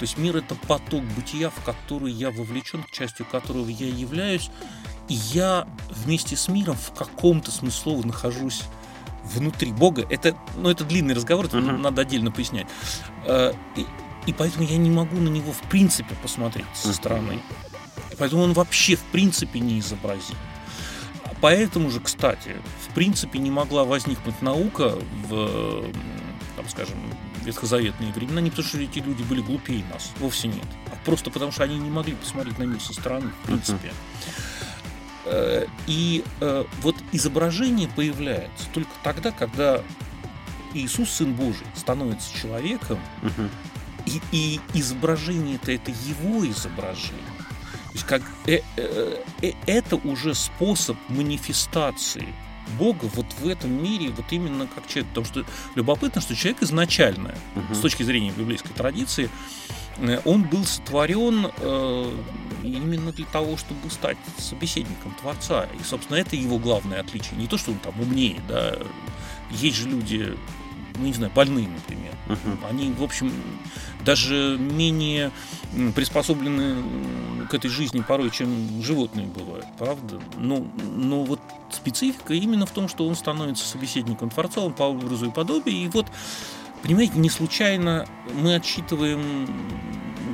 [0.00, 4.50] То есть мир– это поток бытия, в который я вовлечен, частью которого я являюсь,
[5.08, 8.62] и я вместе с миром в каком-то смысле нахожусь
[9.24, 10.06] внутри Бога.
[10.08, 11.76] Это, ну, это длинный разговор, это uh-huh.
[11.76, 12.66] надо отдельно пояснять.
[13.28, 13.86] И,
[14.24, 17.42] и поэтому я не могу на него в принципе посмотреть со стороны.
[18.16, 20.36] Поэтому он вообще в принципе не изобразим.
[21.42, 22.56] Поэтому же, кстати,
[22.88, 24.94] в принципе не могла возникнуть наука
[25.28, 25.84] в,
[26.56, 26.96] там, скажем,
[27.42, 31.52] ветхозаветные времена, не потому что эти люди были глупее нас, вовсе нет, а просто потому
[31.52, 33.92] что они не могли посмотреть на мир со стороны, в принципе.
[35.24, 35.68] Uh-huh.
[35.86, 39.82] И э, вот изображение появляется только тогда, когда
[40.72, 43.48] Иисус, Сын Божий, становится человеком, uh-huh.
[44.06, 47.20] И, и изображение-то это его изображение.
[47.38, 52.28] То есть как, э, э, э, это уже способ манифестации
[52.78, 55.08] Бога вот в этом мире, вот именно как человек.
[55.08, 55.44] Потому что
[55.74, 57.74] любопытно, что человек изначально, угу.
[57.74, 59.30] с точки зрения библейской традиции,
[59.98, 62.12] э, он был сотворен э,
[62.62, 65.66] именно для того, чтобы стать собеседником Творца.
[65.80, 67.38] И, собственно, это его главное отличие.
[67.38, 68.76] Не то, что он там умнее, да.
[69.50, 70.36] Есть же люди
[70.96, 72.12] ну, не знаю, больные, например.
[72.28, 72.68] Uh-huh.
[72.68, 73.32] Они, в общем,
[74.04, 75.30] даже менее
[75.94, 76.82] приспособлены
[77.48, 80.20] к этой жизни порой, чем животные бывают, правда?
[80.36, 85.26] Но, но вот специфика именно в том, что он становится собеседником Творца, он по образу
[85.26, 86.06] и подобию, и вот,
[86.82, 89.48] понимаете, не случайно мы отсчитываем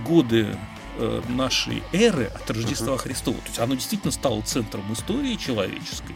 [0.07, 0.57] годы
[0.99, 2.99] э, нашей эры от Рождества uh-huh.
[2.99, 3.39] Христова.
[3.39, 6.15] То есть оно действительно стало центром истории человеческой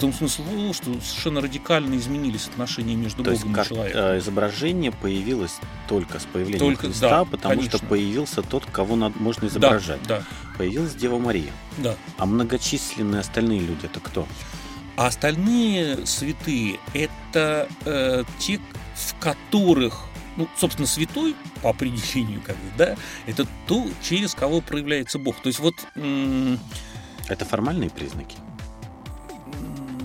[0.00, 4.00] том смысле, что совершенно радикально изменились отношения между То Богом есть, и человеком.
[4.00, 5.58] Э, изображение появилось
[5.88, 7.78] только с появлением только, Христа, да, потому конечно.
[7.78, 10.02] что появился тот, кого надо, можно изображать.
[10.04, 10.24] Да, да.
[10.58, 11.52] Появилась Дева Мария.
[11.78, 11.94] Да.
[12.18, 14.26] А многочисленные остальные люди это кто?
[14.96, 18.60] А остальные святые это э, те,
[18.94, 25.18] в которых ну, собственно, святой по определению, как бы, да, это то, через кого проявляется
[25.18, 25.36] Бог.
[25.36, 25.74] То есть вот.
[27.28, 28.36] Это формальные признаки?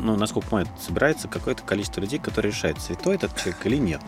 [0.05, 4.01] Ну, насколько понимаю, собирается какое-то количество людей, которые решают, святой этот человек или нет.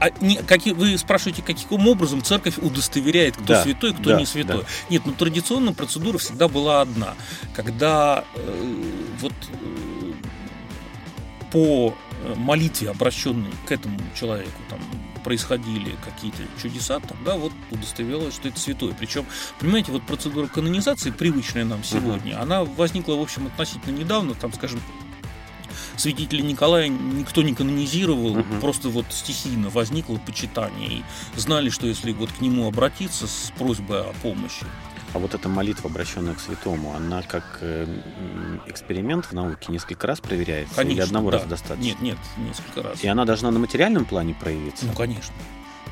[0.00, 4.26] А не, как, вы спрашиваете, каким образом церковь удостоверяет, кто да, святой, кто да, не
[4.26, 4.62] святой?
[4.62, 4.68] Да.
[4.90, 7.14] Нет, ну традиционно процедура всегда была одна.
[7.54, 8.84] Когда э,
[9.20, 10.12] вот э,
[11.52, 11.94] по
[12.36, 14.80] молитве, обращенной к этому человеку, там
[15.22, 18.94] происходили какие-то чудеса, тогда вот удостоверилось, что это святой.
[18.98, 19.26] Причем,
[19.58, 22.42] понимаете, вот процедура канонизации, привычная нам сегодня, uh-huh.
[22.42, 24.80] она возникла, в общем, относительно недавно, там, скажем,
[25.96, 28.60] святителя Николая никто не канонизировал, угу.
[28.60, 30.88] просто вот стихийно возникло почитание.
[30.98, 31.02] И
[31.36, 34.66] знали, что если вот к нему обратиться с просьбой о помощи,
[35.14, 37.86] а вот эта молитва, обращенная к святому, она как э,
[38.66, 40.74] эксперимент в науке несколько раз проверяется?
[40.74, 41.36] Конечно, или одного да.
[41.38, 41.84] раза достаточно?
[41.84, 43.04] Нет, нет, несколько раз.
[43.04, 44.86] И она должна на материальном плане проявиться?
[44.86, 45.32] Ну, конечно.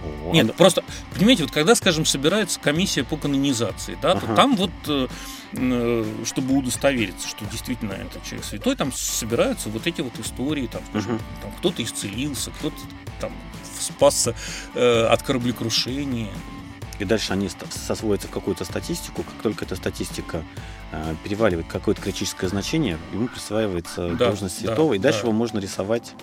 [0.05, 0.53] О, Нет, она...
[0.55, 0.83] просто,
[1.15, 4.27] понимаете, вот когда, скажем, собирается комиссия по канонизации, да, ага.
[4.27, 5.07] то там вот, э,
[5.53, 11.17] чтобы удостовериться, что действительно это человек святой, там собираются вот эти вот истории, там, скажем,
[11.17, 11.25] ага.
[11.43, 12.77] там кто-то исцелился, кто-то
[13.21, 13.33] там
[13.79, 14.35] спасся
[14.75, 16.31] э, от кораблекрушения.
[16.99, 19.25] И дальше они сосвоятся в какую-то статистику.
[19.25, 20.45] Как только эта статистика
[20.93, 25.29] э, переваливает какое-то критическое значение, ему присваивается да, должность святого, да, и дальше да.
[25.29, 26.15] его можно рисовать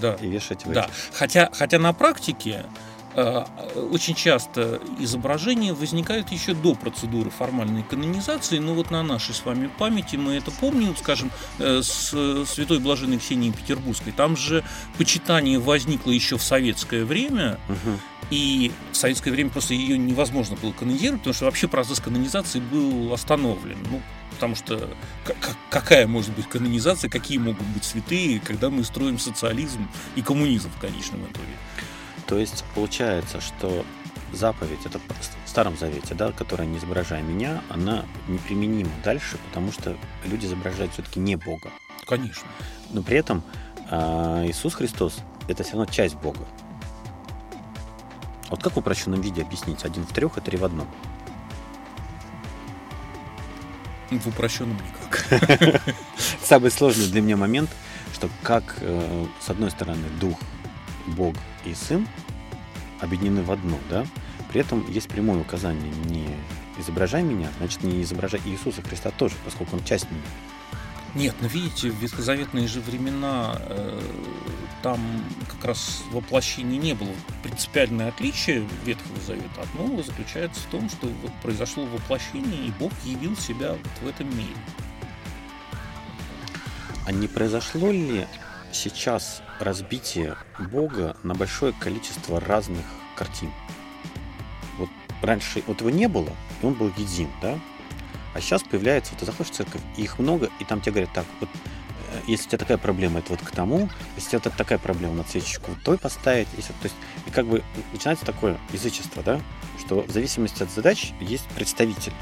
[0.00, 0.14] да.
[0.20, 2.64] и вешать в Да, хотя, хотя на практике Э,
[3.90, 9.70] очень часто изображения возникают еще до процедуры формальной канонизации, но вот на нашей с вами
[9.78, 12.10] памяти мы это помним, скажем, э, с
[12.46, 14.12] святой блаженной Ксенией Петербургской.
[14.12, 14.64] Там же
[14.98, 17.98] почитание возникло еще в советское время, угу.
[18.30, 23.12] и в советское время просто ее невозможно было канонизировать, потому что вообще процесс канонизации был
[23.12, 23.78] остановлен.
[23.90, 24.88] Ну, потому что
[25.68, 30.80] какая может быть канонизация, какие могут быть святые, когда мы строим социализм и коммунизм в
[30.80, 31.52] конечном итоге.
[32.30, 33.84] То есть получается, что
[34.32, 39.96] заповедь, это в Старом Завете, да, которая не изображая меня, она неприменима дальше, потому что
[40.24, 41.70] люди изображают все-таки не Бога.
[42.06, 42.46] Конечно.
[42.90, 43.42] Но при этом
[43.90, 46.46] э, Иисус Христос это все равно часть Бога.
[48.48, 49.84] Вот как в упрощенном виде объяснить?
[49.84, 50.86] Один в трех и три в одном?
[54.08, 55.82] В упрощенном никак.
[56.44, 57.70] Самый сложный для меня момент,
[58.14, 60.38] что как, э, с одной стороны, Дух,
[61.06, 61.34] Бог
[61.64, 62.06] и Сын
[63.00, 64.06] объединены в одно, да?
[64.50, 66.26] При этом есть прямое указание не
[66.78, 70.22] изображай меня, значит не изображай Иисуса Христа тоже, поскольку он часть меня.
[71.14, 74.00] Нет, но видите, в ветхозаветные же времена э,
[74.82, 75.00] там
[75.48, 77.12] как раз воплощения не было.
[77.42, 82.92] Принципиальное отличие Ветхого Завета от Нового заключается в том, что вот произошло воплощение, и Бог
[83.04, 84.54] явил себя вот в этом мире.
[87.06, 88.26] А не произошло ли
[88.72, 93.52] сейчас разбитие Бога на большое количество разных картин?
[94.78, 94.88] Вот
[95.22, 96.30] раньше вот его не было,
[96.62, 97.58] и он был един, да?
[98.32, 101.12] А сейчас появляется, вот ты заходишь в церковь, и их много, и там тебе говорят,
[101.12, 104.52] так, вот э, если у тебя такая проблема, это вот к тому, если у тебя
[104.56, 106.94] такая проблема, на свечечку той поставить, если, то есть,
[107.26, 109.40] и как бы начинается такое язычество, да,
[109.80, 112.12] что в зависимости от задач есть представитель,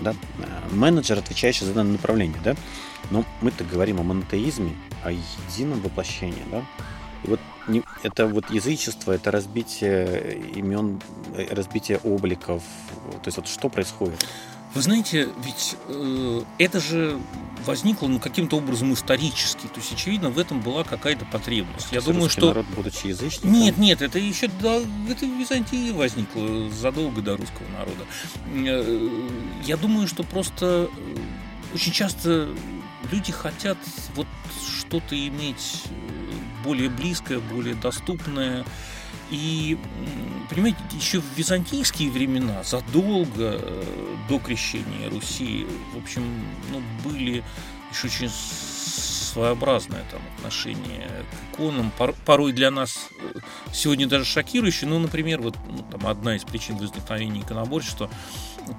[0.00, 2.56] да, э, менеджер, отвечающий за данное направление, да,
[3.10, 6.64] но мы-то говорим о монотеизме, о едином воплощении, да,
[7.24, 11.00] и вот не, это вот язычество, это разбитие имен,
[11.36, 12.62] э, разбитие обликов,
[13.10, 14.26] то есть вот что происходит?
[14.74, 17.20] Вы знаете, ведь э, это же
[17.66, 19.66] возникло ну, каким-то образом исторически.
[19.66, 21.88] То есть, очевидно, в этом была какая-то потребность.
[21.92, 22.48] Я думаю, что...
[22.48, 23.52] народ, будучи язычником?
[23.52, 24.76] Нет, нет, это еще да,
[25.10, 28.04] это в Византии возникло задолго до русского народа.
[28.54, 29.10] Э,
[29.64, 31.16] я думаю, что просто э,
[31.74, 32.48] очень часто
[33.10, 33.78] люди хотят
[34.14, 34.26] вот
[34.78, 38.64] что-то иметь э, более близкое, более доступное.
[39.30, 39.78] И,
[40.50, 43.84] понимаете, еще в византийские времена, задолго э,
[44.28, 46.22] до крещения Руси, в общем,
[46.70, 47.42] ну, были
[47.90, 48.30] еще очень
[49.32, 51.92] своеобразное там отношение к иконам,
[52.24, 53.38] порой для нас э,
[53.72, 54.88] сегодня даже шокирующее.
[54.88, 58.10] Ну, например, вот ну, там одна из причин возникновения иконоборчества–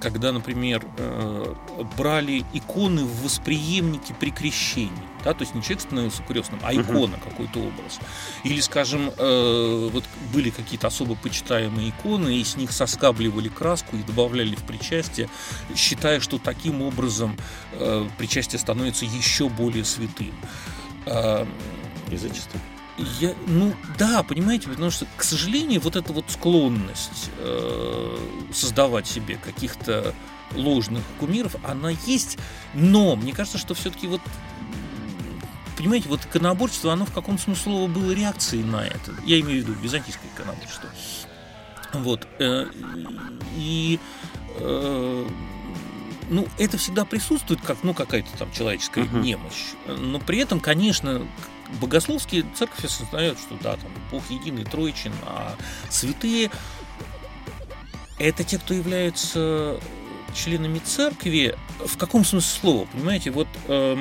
[0.00, 1.54] когда, например, э,
[1.96, 5.13] брали иконы в восприемнике при крещении.
[5.24, 7.24] Да, то есть не человек становился крестным, а икона, uh-huh.
[7.24, 7.98] какой-то образ.
[8.44, 14.02] Или, скажем, э, вот были какие-то особо почитаемые иконы, и с них соскабливали краску и
[14.02, 15.28] добавляли в причастие,
[15.74, 17.38] считая, что таким образом
[17.72, 20.34] э, причастие становится еще более святым.
[21.06, 21.46] Э,
[22.10, 22.60] Язычество.
[23.18, 28.18] Я, ну да, понимаете, потому что, к сожалению, вот эта вот склонность э,
[28.52, 30.14] создавать себе каких-то
[30.54, 32.38] ложных кумиров, она есть,
[32.72, 34.20] но мне кажется, что все-таки вот
[35.76, 39.14] понимаете, вот иконоборчество, оно в каком смысле слова было реакцией на это.
[39.24, 40.88] Я имею в виду византийское иконоборчество.
[41.92, 42.26] Вот.
[42.38, 42.66] Э,
[43.56, 43.98] и
[44.56, 45.28] э,
[46.30, 49.20] ну, это всегда присутствует как, ну, какая-то там человеческая uh-huh.
[49.20, 49.74] немощь.
[49.86, 51.26] Но при этом, конечно,
[51.80, 55.54] богословские церковь осознают, что да, там Бог единый, троичен, а
[55.90, 56.50] святые
[58.18, 59.78] это те, кто являются
[60.34, 61.56] членами церкви.
[61.84, 62.88] В каком смысле слова?
[62.92, 63.96] Понимаете, вот э,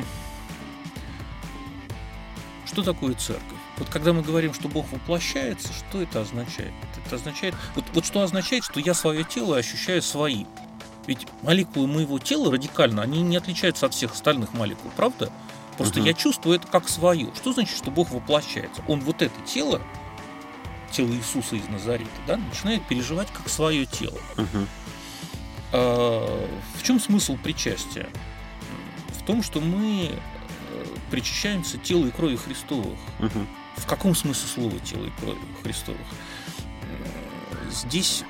[2.73, 3.59] что такое церковь?
[3.77, 6.73] Вот когда мы говорим, что Бог воплощается, что это означает?
[7.05, 10.47] Это означает, вот, вот что означает, что я свое тело ощущаю своим.
[11.05, 15.31] Ведь молекулы моего тела радикально, они не отличаются от всех остальных молекул, правда?
[15.77, 16.07] Просто угу.
[16.07, 17.29] я чувствую это как свое.
[17.35, 18.81] Что значит, что Бог воплощается?
[18.87, 19.79] Он вот это тело,
[20.91, 24.17] тело Иисуса из Назарета, да, начинает переживать как свое тело.
[24.37, 24.67] Угу.
[25.73, 28.09] А, в чем смысл причастия?
[29.09, 30.11] В том, что мы
[31.11, 32.99] причащаемся телу и крови Христовых.
[33.19, 33.47] Угу.
[33.77, 36.01] В каком смысле слова тело и крови Христовых?
[37.71, 38.23] Здесь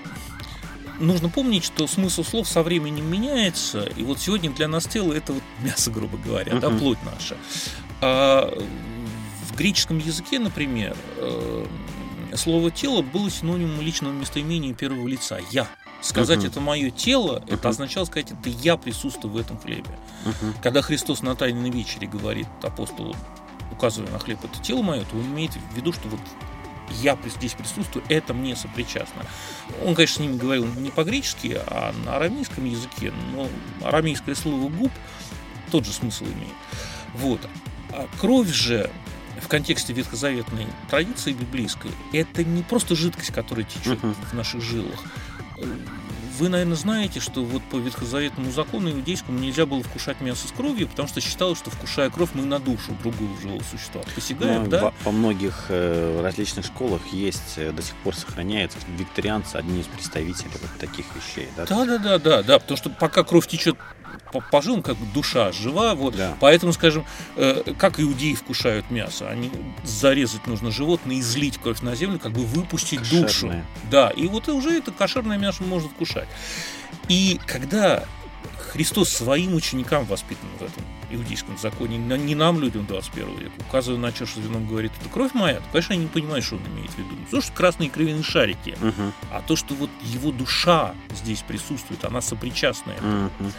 [1.00, 5.34] нужно помнить, что смысл слов со временем меняется, и вот сегодня для нас тело это
[5.34, 6.60] вот мясо, грубо говоря, uh-huh.
[6.60, 7.38] да, плоть наша.
[8.02, 8.54] А
[9.50, 11.66] в греческом языке, например, э,
[12.36, 15.68] слово тело было синонимом личного местоимения первого лица я.
[16.04, 19.90] Сказать это мое тело, это означало сказать, это я присутствую в этом хлебе.
[20.62, 23.16] Когда Христос на Тайной вечере говорит апостолу,
[23.72, 26.20] указывая на хлеб, это тело мое, то он имеет в виду, что вот
[27.02, 29.24] я здесь присутствую, это мне сопричастно.
[29.84, 33.48] Он, конечно, с ними говорил не по-гречески, а на арамейском языке, но
[33.82, 34.92] арамейское слово «губ»
[35.72, 36.54] тот же смысл имеет.
[37.16, 37.40] Вот.
[37.92, 38.92] А кровь же
[39.42, 44.16] в контексте ветхозаветной традиции библейской это не просто жидкость, которая течет uh-huh.
[44.32, 45.04] в наших жилах.
[45.58, 46.03] 今
[46.40, 50.88] Вы, наверное, знаете, что вот по ветхозаветному закону иудейскому нельзя было вкушать мясо с кровью,
[50.88, 54.82] потому что считалось, что вкушая кровь, мы на душу другого живого существа посягаем, ну, да?
[54.82, 59.86] Во, во многих э, различных школах есть, э, до сих пор сохраняется, викторианцы одни из
[59.86, 61.66] представителей вот таких вещей, да?
[61.66, 63.78] Да, да, да, да, да, потому что пока кровь течет
[64.34, 66.16] по, по жилам, как душа жива, вот.
[66.16, 66.36] Да.
[66.40, 69.52] Поэтому, скажем, э, как иудеи вкушают мясо, они
[69.84, 73.24] зарезать нужно животное, излить кровь на землю, как бы выпустить Кошерное.
[73.24, 73.54] душу.
[73.92, 76.23] Да, и вот уже это кошерное мясо можно вкушать.
[77.10, 78.06] И когда
[78.72, 84.12] Христос своим ученикам воспитан в этом, иудейском законе, не нам, людям 21 века, указывая на
[84.12, 86.90] чашу с вином, говорит, это кровь моя, то, конечно, они не понимают, что он имеет
[86.92, 87.10] в виду.
[87.16, 89.14] Не то, что красные кровяные шарики, Мгм.
[89.32, 93.00] а то, что вот его душа здесь присутствует, она сопричастная.
[93.00, 93.54] Мгм.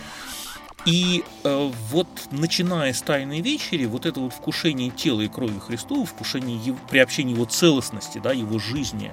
[0.84, 6.04] И э, вот начиная с Тайной Вечери, вот это вот вкушение тела и крови Христова,
[6.04, 9.12] вкушение его, приобщение его целостности, да, его жизни,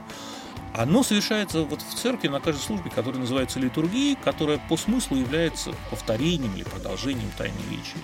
[0.74, 5.74] оно совершается вот в церкви на каждой службе, которая называется литургией, которая по смыслу является
[5.90, 8.02] повторением или продолжением Тайной Вечери.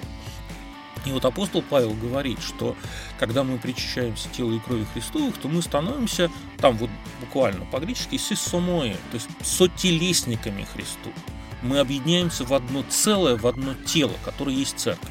[1.05, 2.75] И вот апостол Павел говорит, что
[3.17, 6.89] когда мы причащаемся тела и крови Христовых, то мы становимся, там вот
[7.21, 11.13] буквально по-гречески, сисомои, то есть сотелесниками Христу.
[11.61, 15.09] Мы объединяемся в одно целое, в одно тело, которое есть церковь.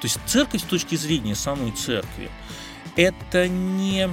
[0.00, 2.30] То есть церковь с точки зрения самой церкви,
[2.94, 4.08] это не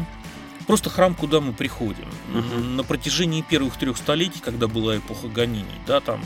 [0.66, 2.08] просто храм, куда мы приходим.
[2.34, 2.76] Мгм.
[2.76, 6.22] На протяжении первых трех столетий, когда была эпоха гонений, да, там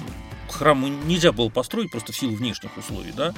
[0.49, 3.33] храмы нельзя было построить просто в силу внешних условий, да,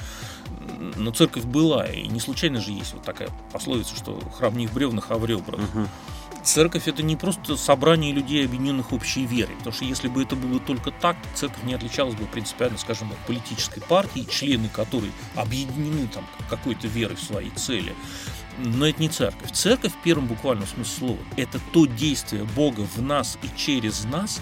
[0.96, 4.72] но церковь была, и не случайно же есть вот такая пословица, что храм не в
[4.72, 5.60] бревнах, а в ребрах.
[5.60, 5.88] Мгм.
[6.42, 10.58] Церковь это не просто собрание людей, объединенных общей верой, потому что если бы это было
[10.58, 16.26] только так, церковь не отличалась бы принципиально, скажем, от политической партии, члены которой объединены там
[16.48, 17.94] какой-то верой в свои цели.
[18.62, 19.52] Но это не церковь.
[19.52, 24.40] Церковь в первом буквальном смысле слова– это то действие Бога в нас и через нас,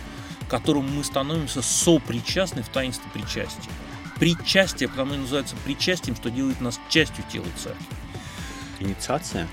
[0.48, 3.70] которому мы становимся сопричастны в таинстве причастия.
[4.18, 7.84] Причастие, потому и называется причастием, что делает нас частью тела церкви.
[8.80, 9.46] Инициация?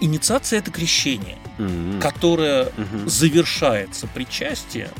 [0.00, 1.38] Инициация– это крещение.
[1.58, 2.00] Мгм.
[2.00, 3.08] которая Мгм.
[3.08, 4.90] завершается причастие,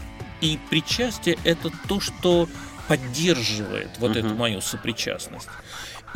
[0.40, 2.48] и причастие это то, что
[2.88, 4.18] поддерживает вот Мгм.
[4.18, 5.48] эту мою сопричастность.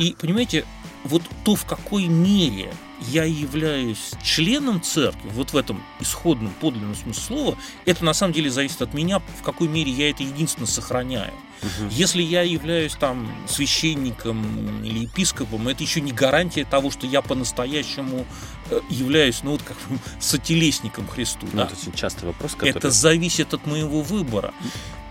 [0.01, 0.65] И понимаете,
[1.03, 7.21] вот то, в какой мере я являюсь членом церкви, вот в этом исходном подлинном смысле
[7.21, 11.33] слова, это на самом деле зависит от меня, в какой мере я это единственно сохраняю.
[11.61, 11.89] Мгм.
[11.89, 18.25] Если я являюсь там священником или епископом, это еще не гарантия того, что я по-настоящему
[18.71, 19.77] э, являюсь, ну вот как
[20.19, 21.45] сотелесником Христу.
[21.51, 21.63] Ну, да.
[21.65, 22.71] это очень частый вопрос, который...
[22.71, 24.51] Это зависит от моего выбора.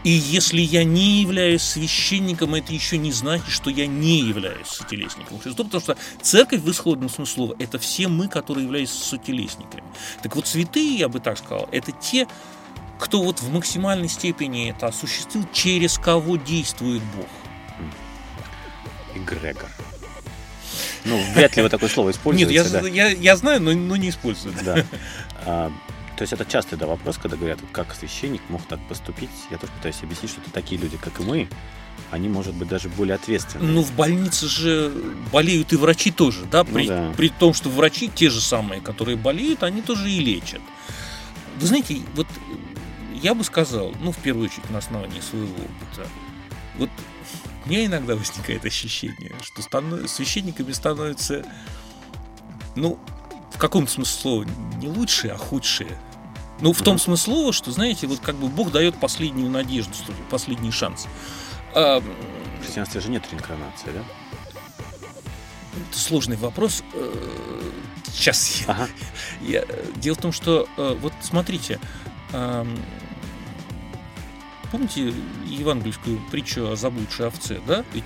[0.02, 5.38] И если я не являюсь священником, это еще не значит, что я не являюсь сотелесником
[5.40, 9.84] Христу, потому что церковь в исходном смысле слова– это все мы, которые являются сотелесниками.
[10.22, 12.26] Так вот, святые, я бы так сказал, это те,
[12.98, 17.28] кто вот в максимальной степени это осуществил, через кого действует Бог.
[19.14, 19.68] Эгрегор.
[21.04, 22.54] Ну, вряд ли вы такое слово Нет, используете.
[22.54, 22.88] я, да.
[22.88, 24.54] я, я знаю, но, но не использую.
[24.64, 24.84] Да.
[26.20, 29.30] То есть это частый да, вопрос, когда говорят, как священник мог так поступить.
[29.50, 31.48] Я тоже пытаюсь объяснить, что это такие люди, как и мы,
[32.10, 33.64] они, может быть, даже более ответственны.
[33.64, 34.92] Ну, в больнице же
[35.32, 36.62] болеют и врачи тоже, да?
[36.62, 37.10] Ну При, да.
[37.16, 40.60] при том, что врачи те же самые, которые болеют, они тоже и лечат.
[41.58, 42.26] Вы знаете, вот
[43.22, 46.06] я бы сказал, ну, в первую очередь, на основании своего опыта,
[46.76, 46.90] вот
[47.64, 51.46] у меня иногда возникает ощущение, что станов- священниками становятся,
[52.76, 52.98] ну,
[53.54, 55.96] в каком-то смысле слова, не лучшие, а худшие.
[56.60, 60.12] Ну, в том смысле слова, что, знаете, вот как бы Бог дает последнюю надежду, что
[60.12, 61.06] ли, последний шанс.
[61.74, 64.02] А, В христианстве же нет реинкарнации, да?
[65.88, 66.82] Это сложный вопрос.
[66.94, 67.70] Э,
[68.12, 68.88] Сейчас я, Ага.
[69.40, 69.64] я-
[69.96, 71.78] Дело в том, что э, вот смотрите,
[74.72, 75.12] помните
[75.46, 77.84] евангельскую притчу о заблудшей овце, да?
[77.94, 78.04] Ведь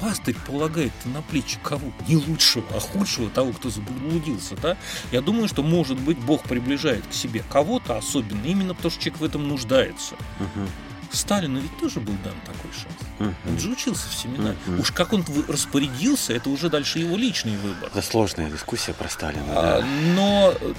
[0.00, 1.92] пастырь полагает на плечи кого?
[2.08, 4.76] Не лучшего, а худшего того, кто заблудился, да?
[5.12, 9.20] Я думаю, что, может быть, Бог приближает к себе кого-то особенно, именно потому что человек
[9.20, 10.14] в этом нуждается.
[10.38, 10.68] Мгм.
[11.12, 12.96] Сталину ведь тоже был дан такой шанс.
[13.20, 13.58] Он Мгм.
[13.60, 14.56] же учился в семинаре.
[14.66, 14.80] Мгм.
[14.80, 17.88] Уж как он распорядился, это уже дальше его личный выбор.
[17.90, 19.86] Это сложная дискуссия про Сталина, А, да.
[20.14, 20.74] но э,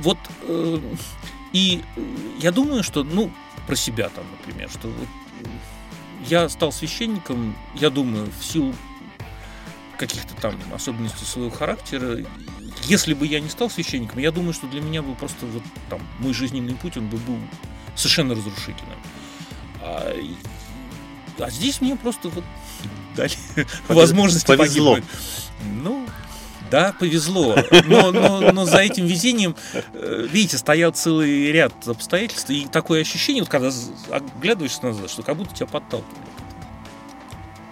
[0.00, 0.78] вот э,
[1.52, 2.00] и э,
[2.38, 3.30] я думаю, что, ну,
[3.66, 5.08] про себя там, например, что вот,
[5.42, 5.46] э,
[6.28, 8.74] я стал священником, я думаю, в силу
[9.98, 12.24] каких-то там особенностей своего характера.
[12.84, 16.00] Если бы я не стал священником, я думаю, что для меня бы просто вот там
[16.18, 17.38] мой жизненный путь, он бы был
[17.94, 18.98] совершенно разрушительным.
[19.80, 20.12] А,
[21.38, 22.44] а здесь мне просто вот
[23.16, 23.32] дали
[23.88, 24.94] возможность повезло.
[24.94, 25.14] погибнуть.
[25.82, 26.05] Ну,
[26.70, 27.56] да, повезло.
[27.86, 32.50] Но, но, но за этим везением, э, видите, стоял целый ряд обстоятельств.
[32.50, 33.70] И такое ощущение, вот когда
[34.10, 36.16] оглядываешься назад, что как будто тебя подталкивают.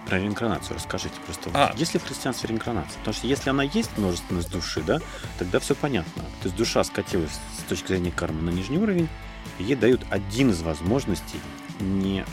[0.05, 1.49] Про реинкарнацию расскажите просто.
[1.53, 1.73] А.
[1.75, 2.97] Есть ли в христианстве реинкарнация?
[2.99, 4.99] Потому что если она есть, множественность души, да,
[5.39, 6.21] тогда все понятно.
[6.41, 9.09] То есть душа скатилась с точки зрения кармы на нижний уровень,
[9.57, 11.39] и ей дают один из возможностей
[11.79, 12.23] не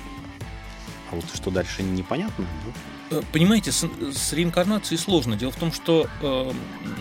[1.11, 2.47] А вот что дальше непонятно.
[2.67, 2.73] Ну.
[3.13, 5.37] Э, понимаете, с, с реинкарнацией сложно.
[5.37, 6.53] Дело в том, что э,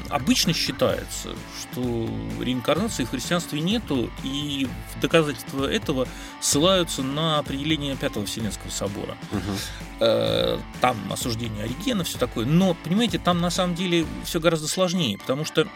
[0.09, 1.29] обычно считается,
[1.61, 6.07] что реинкарнации в христианстве нету, и в доказательство этого
[6.41, 9.17] ссылаются на определение Пятого Вселенского собора.
[9.31, 9.57] Угу.
[10.01, 12.45] Э, там осуждение Оригена, все такое.
[12.45, 15.67] Но, понимаете, там на самом деле все гораздо сложнее, потому что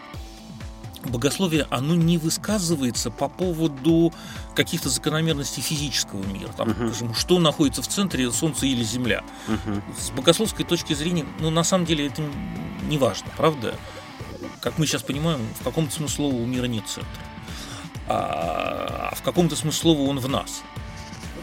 [1.09, 4.13] богословие, оно не высказывается по поводу
[4.55, 6.49] каких-то закономерностей физического мира.
[6.57, 6.89] Там, uh-huh.
[6.89, 9.23] скажем, что находится в центре, Солнце или Земля.
[9.47, 9.81] Uh-huh.
[9.99, 12.21] С богословской точки зрения, ну, на самом деле, это
[12.87, 13.75] не важно, правда?
[14.61, 17.21] Как мы сейчас понимаем, в каком-то смысле у мира нет центра.
[18.07, 20.63] А в каком-то смысле он в нас.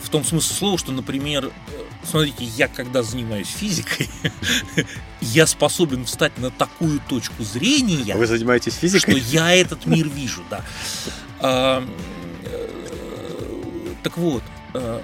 [0.03, 1.51] В том смысле слова, что, например,
[2.05, 4.09] смотрите, я когда занимаюсь физикой,
[5.20, 8.14] я способен встать на такую точку зрения.
[8.16, 9.20] Вы занимаетесь физикой?
[9.20, 10.64] Что я этот мир вижу, да.
[11.40, 11.86] А,
[12.44, 12.68] э,
[14.03, 14.42] так вот,
[14.74, 15.03] э,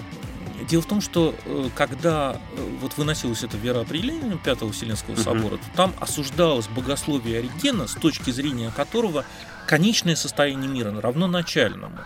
[0.68, 2.36] Дело в том, что э, когда
[2.80, 8.70] вот выносилось это вероопределение Пятого Вселенского собора, то там осуждалось богословие Оригена, с точки зрения
[8.70, 9.24] которого
[9.66, 11.98] конечное состояние мира равно начальному.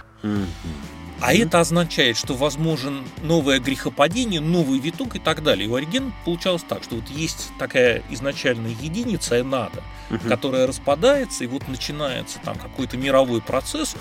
[1.22, 5.66] А это означает, что возможен новое грехопадение, новый виток и так далее.
[5.66, 10.28] И у Ориген получалось так, что вот есть такая изначальная единица, энада, угу.
[10.28, 13.94] которая распадается, и вот начинается там какой-то мировой процесс,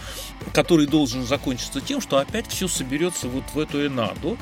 [0.52, 4.38] который должен закончиться тем, что опять все соберется вот в эту энаду,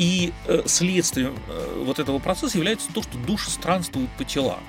[0.00, 4.60] и э, следствием э, вот этого процесса является то, что души странствуют по телам.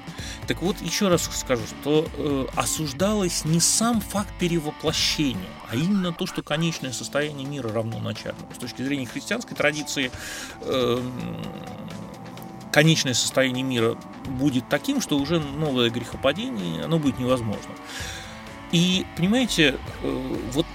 [0.46, 6.28] Так вот, еще раз скажу, что э, осуждалось не сам факт перевоплощения, а именно то,
[6.28, 8.46] что конечное состояние мира равно начальному.
[8.54, 10.12] С точки зрения христианской традиции,
[10.64, 11.02] э,
[12.74, 17.72] конечное состояние мира будет таким, что уже новое грехопадение, оно будет невозможно.
[18.74, 19.78] И, понимаете,
[20.52, 20.66] вот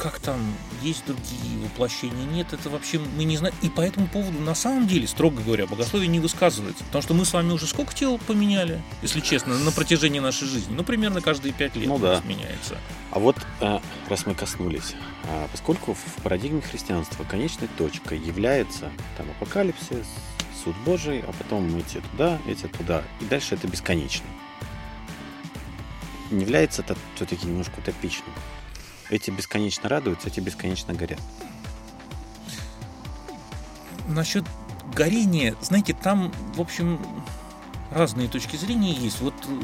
[0.00, 0.40] как там
[0.82, 3.54] есть другие воплощения, нет, это вообще мы не знаем.
[3.60, 6.82] И по этому поводу, на самом деле, строго говоря, богословие не высказывается.
[6.84, 10.74] Потому что мы с вами уже сколько тел поменяли, если честно, на протяжении нашей жизни?
[10.74, 12.22] Ну, примерно каждые пять лет ну, да.
[12.24, 12.78] меняется.
[13.10, 13.78] А вот, э,
[14.08, 14.94] раз мы коснулись,
[15.24, 20.06] а, поскольку в парадигме христианства конечной точкой является там апокалипсис,
[20.64, 24.26] суд Божий, а потом эти туда, эти туда, и дальше это бесконечно.
[26.30, 28.32] Не является это все-таки немножко утопичным?
[29.10, 31.18] Эти бесконечно радуются, эти бесконечно горят.
[34.06, 34.44] Насчет
[34.94, 36.98] горения, знаете, там, в общем,
[37.90, 39.20] разные точки зрения есть.
[39.20, 39.60] Вот э,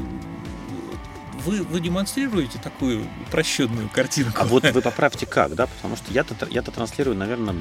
[1.45, 4.41] вы, вы демонстрируете такую упрощенную картинку.
[4.41, 5.67] А вот вы поправьте как, да?
[5.67, 7.55] Потому что я-то, я-то транслирую, наверное,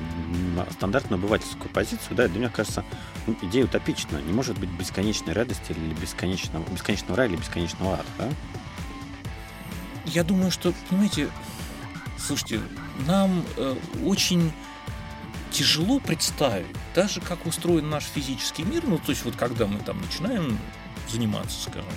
[0.73, 2.85] стандартную обывательскую позицию, да, и для меня кажется,
[3.29, 4.19] ну, идея утопична.
[4.19, 8.29] Не может быть бесконечной радости или бесконечного, бесконечного рая или бесконечного ада, да?
[10.05, 11.29] Я думаю, что, понимаете,
[12.19, 12.61] Слушайте,
[13.07, 14.53] нам э, очень
[15.51, 20.01] тяжело представить, даже как устроен наш физический мир, ну, то есть вот когда мы там
[20.01, 20.59] начинаем
[21.09, 21.89] заниматься, скажем,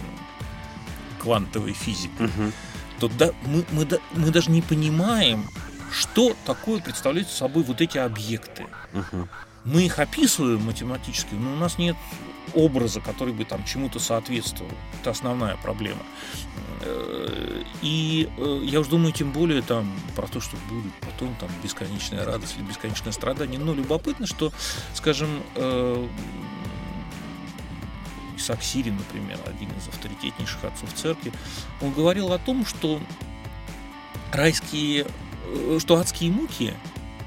[1.20, 2.52] квантовой физикой, угу.
[3.00, 5.46] то да, мы, мы, да, мы даже не понимаем,
[5.92, 8.68] что такое представляют собой вот эти объекты.
[8.94, 9.28] Угу.
[9.66, 11.96] Мы их описываем математически, но у нас нет
[12.54, 14.72] образа, который бы там чему-то соответствовал.
[15.00, 16.02] Это основная проблема.
[16.82, 21.50] Э, и э, я уж думаю, тем более там про то, что будет потом там
[21.64, 23.60] бесконечная радость или бесконечное страдание.
[23.60, 24.52] Но любопытно, что,
[24.94, 26.08] скажем, э,
[28.38, 31.34] Исаак Сирин, например, один из авторитетнейших отцов церкви,
[31.82, 33.02] он говорил о том, что
[34.32, 35.06] райские,
[35.80, 36.74] что адские муки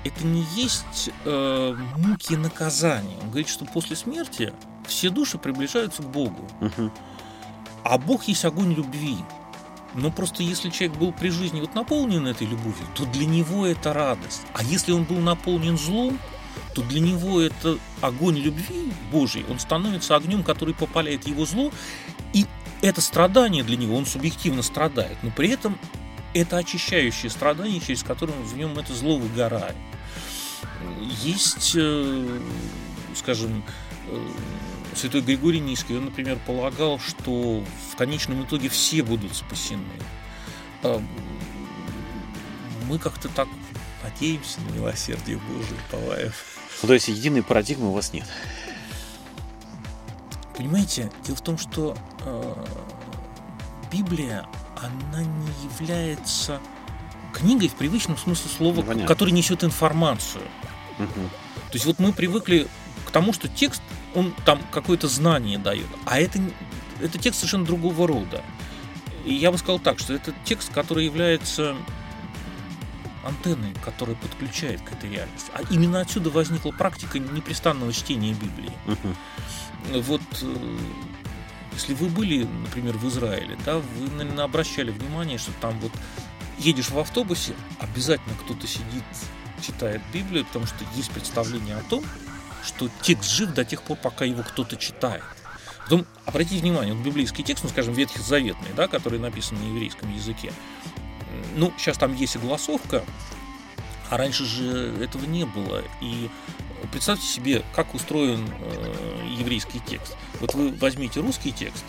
[0.05, 3.17] это не есть э, муки наказания.
[3.23, 4.53] Он говорит, что после смерти
[4.87, 6.49] все души приближаются к Богу.
[6.61, 6.91] Угу.
[7.85, 9.17] А Бог есть огонь любви.
[9.95, 13.93] Но просто если человек был при жизни вот наполнен этой любовью, то для него это
[13.93, 14.43] радость.
[14.55, 16.19] А если он был наполнен злом,
[16.75, 21.71] то для него это огонь любви Божий, он становится огнем, который попаляет его зло,
[22.33, 22.47] и
[22.81, 25.79] это страдание для него, он субъективно страдает, но при этом
[26.35, 29.77] это очищающее страдание, через которое в нем это зло выгорает.
[31.23, 32.41] Есть, э,
[33.15, 33.65] скажем,
[34.09, 34.29] э,
[34.95, 39.85] Святой Григорий Низкий, он, например, полагал, что в конечном итоге все будут спасены.
[40.83, 41.03] А,
[42.89, 43.49] мы как-то так
[44.03, 46.59] надеемся на милосердие Божие, Паваев.
[46.83, 48.27] Ну, то есть единой парадигмы у вас нет?
[50.57, 52.65] Понимаете, дело в том, что э,
[53.91, 54.47] Библия,
[54.83, 56.61] она не является
[57.33, 60.45] книгой в привычном смысле слова, ну, которая несет информацию.
[60.99, 61.29] Угу.
[61.71, 62.69] То есть вот мы привыкли
[63.07, 63.83] к тому, что текст
[64.15, 65.87] он там какое-то знание дает.
[66.05, 66.39] А это,
[67.01, 68.43] это текст совершенно другого рода.
[69.25, 71.77] И я бы сказал так, что это текст, который является
[73.25, 75.51] антенной, которая подключает к этой реальности.
[75.55, 78.73] А именно отсюда возникла практика непрестанного чтения Библии.
[78.87, 80.03] Мгм.
[80.03, 80.77] Вот э,
[81.73, 85.93] если вы были, например, в Израиле, да, вы, наверное, обращали внимание, что там вот
[86.59, 89.05] едешь в автобусе, обязательно кто-то сидит,
[89.65, 92.05] читает Библию, потому что есть представление о том,
[92.65, 95.25] что текст жив до тех пор, пока его кто-то читает.
[95.85, 100.53] Потом, обратите внимание, вот библейский текст, ну, скажем, ветхозаветный, да, который написан на еврейском языке,
[101.57, 103.05] ну, сейчас там есть огласовка,
[104.11, 105.83] а раньше же этого не было.
[106.01, 106.31] И
[106.91, 110.17] представьте себе, как устроен э, еврейский текст.
[110.41, 111.85] Вот вы возьмите русский текст,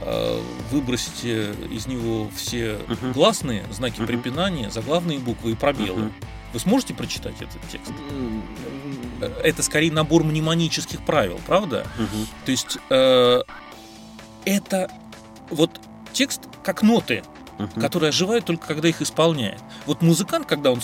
[0.00, 3.12] э, выбросите из него все Мгм.
[3.12, 4.06] гласные, знаки Мгм.
[4.06, 6.04] препинания, заглавные буквы и пробелы.
[6.04, 6.12] Мгм.
[6.52, 7.92] Вы сможете прочитать этот текст?
[9.20, 11.86] Э, Это скорее набор мнемонических правил, правда?
[11.98, 12.26] мгм.
[12.44, 13.40] То есть э,
[14.44, 14.90] это
[15.50, 15.80] вот
[16.12, 17.22] текст как ноты,
[17.58, 17.80] Мгм.
[17.80, 19.60] которые оживают только когда их исполняет.
[19.86, 20.80] Вот музыкант, когда он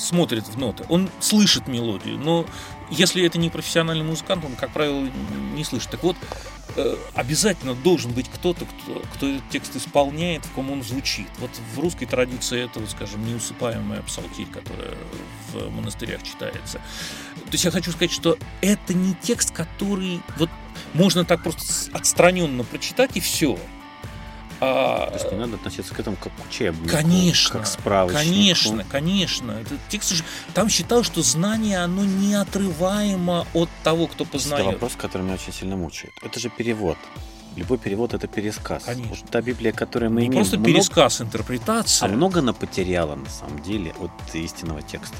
[0.00, 2.46] смотрит в ноты, он слышит мелодию, но
[2.90, 5.08] если это не профессиональный музыкант, он, как правило,
[5.54, 5.90] не слышит.
[5.90, 6.16] Так вот,
[6.76, 11.28] э, обязательно должен быть кто-то, кто, кто этот текст исполняет, в ком он звучит.
[11.38, 14.96] Вот в русской традиции это, скажем, неусыпаемая псалтирь, которая
[15.52, 16.78] в монастырях читается.
[17.34, 20.50] То есть я хочу сказать, что это не текст, который вот
[20.94, 23.58] можно так просто отстраненно прочитать и все.
[24.60, 28.24] То есть не надо относиться к этому как к учебнику, Конечно, как к справочнику.
[28.24, 29.52] Конечно, конечно.
[29.52, 30.22] Этот текст же
[30.54, 34.66] там считал, что знание, оно неотрываемо от того, кто Это познает.
[34.66, 36.12] вопрос, который меня очень сильно мучает.
[36.22, 36.98] Это же перевод.
[37.56, 38.84] Любой перевод это пересказ.
[38.84, 39.10] Конечно.
[39.22, 42.08] Вот та Библия, которую мы Не имеем, просто много- пересказ, а интерпретация.
[42.08, 45.16] много она потеряла на самом деле от истинного текста.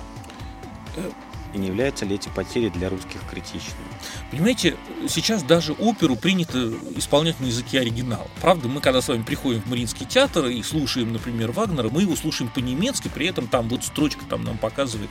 [1.52, 3.88] И не являются ли эти потери для русских критичными?
[4.30, 4.76] Понимаете,
[5.08, 8.28] сейчас даже оперу принято исполнять на языке оригинала.
[8.40, 12.14] Правда, мы когда с вами приходим в Мариинский театр и слушаем, например, Вагнера, мы его
[12.14, 15.10] слушаем по-немецки, при этом там вот строчка там нам показывает.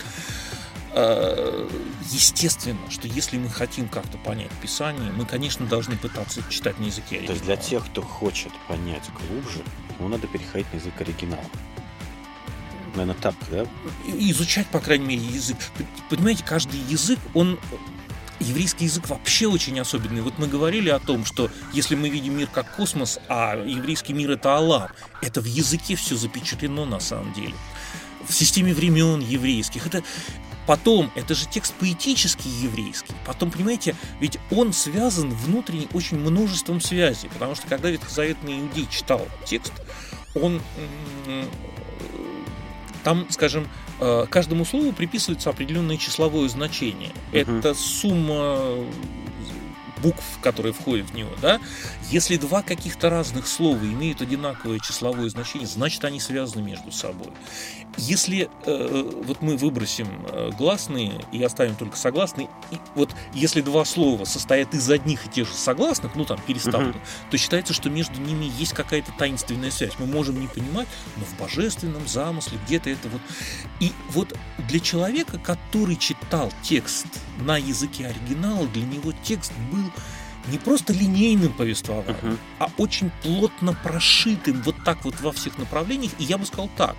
[0.93, 1.67] Э,
[2.11, 7.17] Естественно, что если мы хотим как-то понять Писание, мы, конечно, должны пытаться читать на языке
[7.17, 7.27] оригинала.
[7.27, 9.59] То есть для тех, кто хочет понять глубже,
[9.99, 11.43] ему надо переходить на язык оригинала.
[12.95, 13.65] Наверное, так, да?
[14.05, 15.57] и изучать, по крайней мере, язык.
[16.09, 17.59] Понимаете, каждый язык, он
[18.39, 20.21] еврейский язык вообще очень особенный.
[20.21, 24.31] Вот мы говорили о том, что если мы видим мир как космос, а еврейский мир
[24.31, 27.53] это Аллах, это в языке все запечатлено на самом деле.
[28.27, 29.87] В системе времен еврейских.
[29.87, 30.03] Это
[30.69, 33.15] Потом, это же текст поэтический еврейский.
[33.25, 37.27] Потом, понимаете, ведь он связан внутренне очень множеством связей.
[37.29, 39.73] Потому что когда ветхозаветный иудей читал текст,
[40.35, 40.61] он
[43.04, 43.68] там, скажем,
[44.00, 47.12] э, каждому слову приписывается определенное числовое значение.
[47.34, 47.60] Мгм.
[47.60, 48.76] Это сумма
[50.02, 51.60] букв, которые входят в него, да,
[52.10, 57.32] если два каких-то разных слова имеют одинаковое числовое значение, значит они связаны между собой.
[57.97, 63.86] Если э, вот мы выбросим э, гласные и оставим только согласные, и вот если два
[63.86, 68.20] слова состоят из одних и тех же согласных, ну там переставленных, то считается, что между
[68.20, 69.93] ними есть какая-то таинственная связь.
[69.99, 70.88] Мы можем не понимать,
[71.18, 73.22] но в божественном замысле где-то это вот.
[73.80, 74.36] И вот
[74.68, 77.05] для человека, который читал текст
[77.39, 79.91] на языке оригинала, для него текст был
[80.50, 82.38] не просто линейным повествованием, Мгм.
[82.60, 86.12] а очень плотно прошитым вот так вот во всех направлениях.
[86.20, 86.95] И я бы сказал так,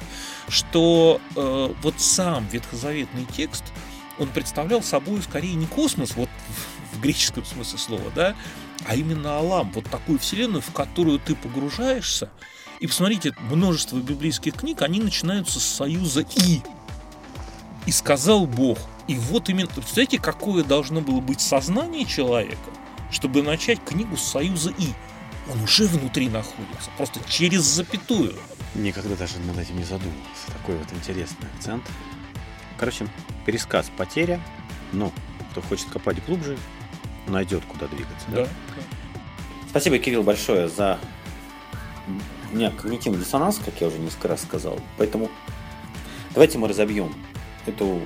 [0.48, 3.64] что э, вот сам ветхозаветный текст,
[4.18, 8.34] он представлял собой скорее не космос, вот в, в греческом смысле слова, да,
[8.86, 12.30] а именно Алам, вот такую вселенную, в которую ты погружаешься.
[12.80, 16.62] И посмотрите, множество библейских книг, они начинаются с союза «и».
[17.86, 18.78] И сказал Бог.
[19.06, 22.70] И вот именно, представляете, какое должно было быть сознание человека,
[23.10, 24.88] чтобы начать книгу с союза «и».
[25.50, 28.34] Он уже внутри находится, просто через запятую.
[28.74, 30.46] Никогда даже над этим не задумывался.
[30.46, 31.82] Такой вот интересный акцент.
[32.78, 33.06] Короче,
[33.44, 34.40] пересказ потеря.
[34.92, 35.12] Но
[35.50, 36.56] кто хочет копать глубже,
[37.26, 38.26] найдет куда двигаться.
[38.28, 38.44] да?
[38.44, 38.48] Да.
[39.70, 40.98] Спасибо, Кирилл, большое за
[42.52, 44.78] у меня когнитивный диссонанс, как я уже несколько раз сказал.
[44.98, 45.30] Поэтому
[46.34, 47.14] давайте мы разобьем
[47.66, 48.00] эту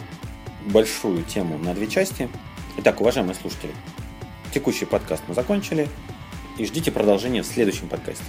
[0.67, 2.29] большую тему на две части.
[2.77, 3.73] Итак, уважаемые слушатели,
[4.55, 5.89] текущий подкаст мы закончили.
[6.57, 8.25] И ждите продолжения в следующем подкасте.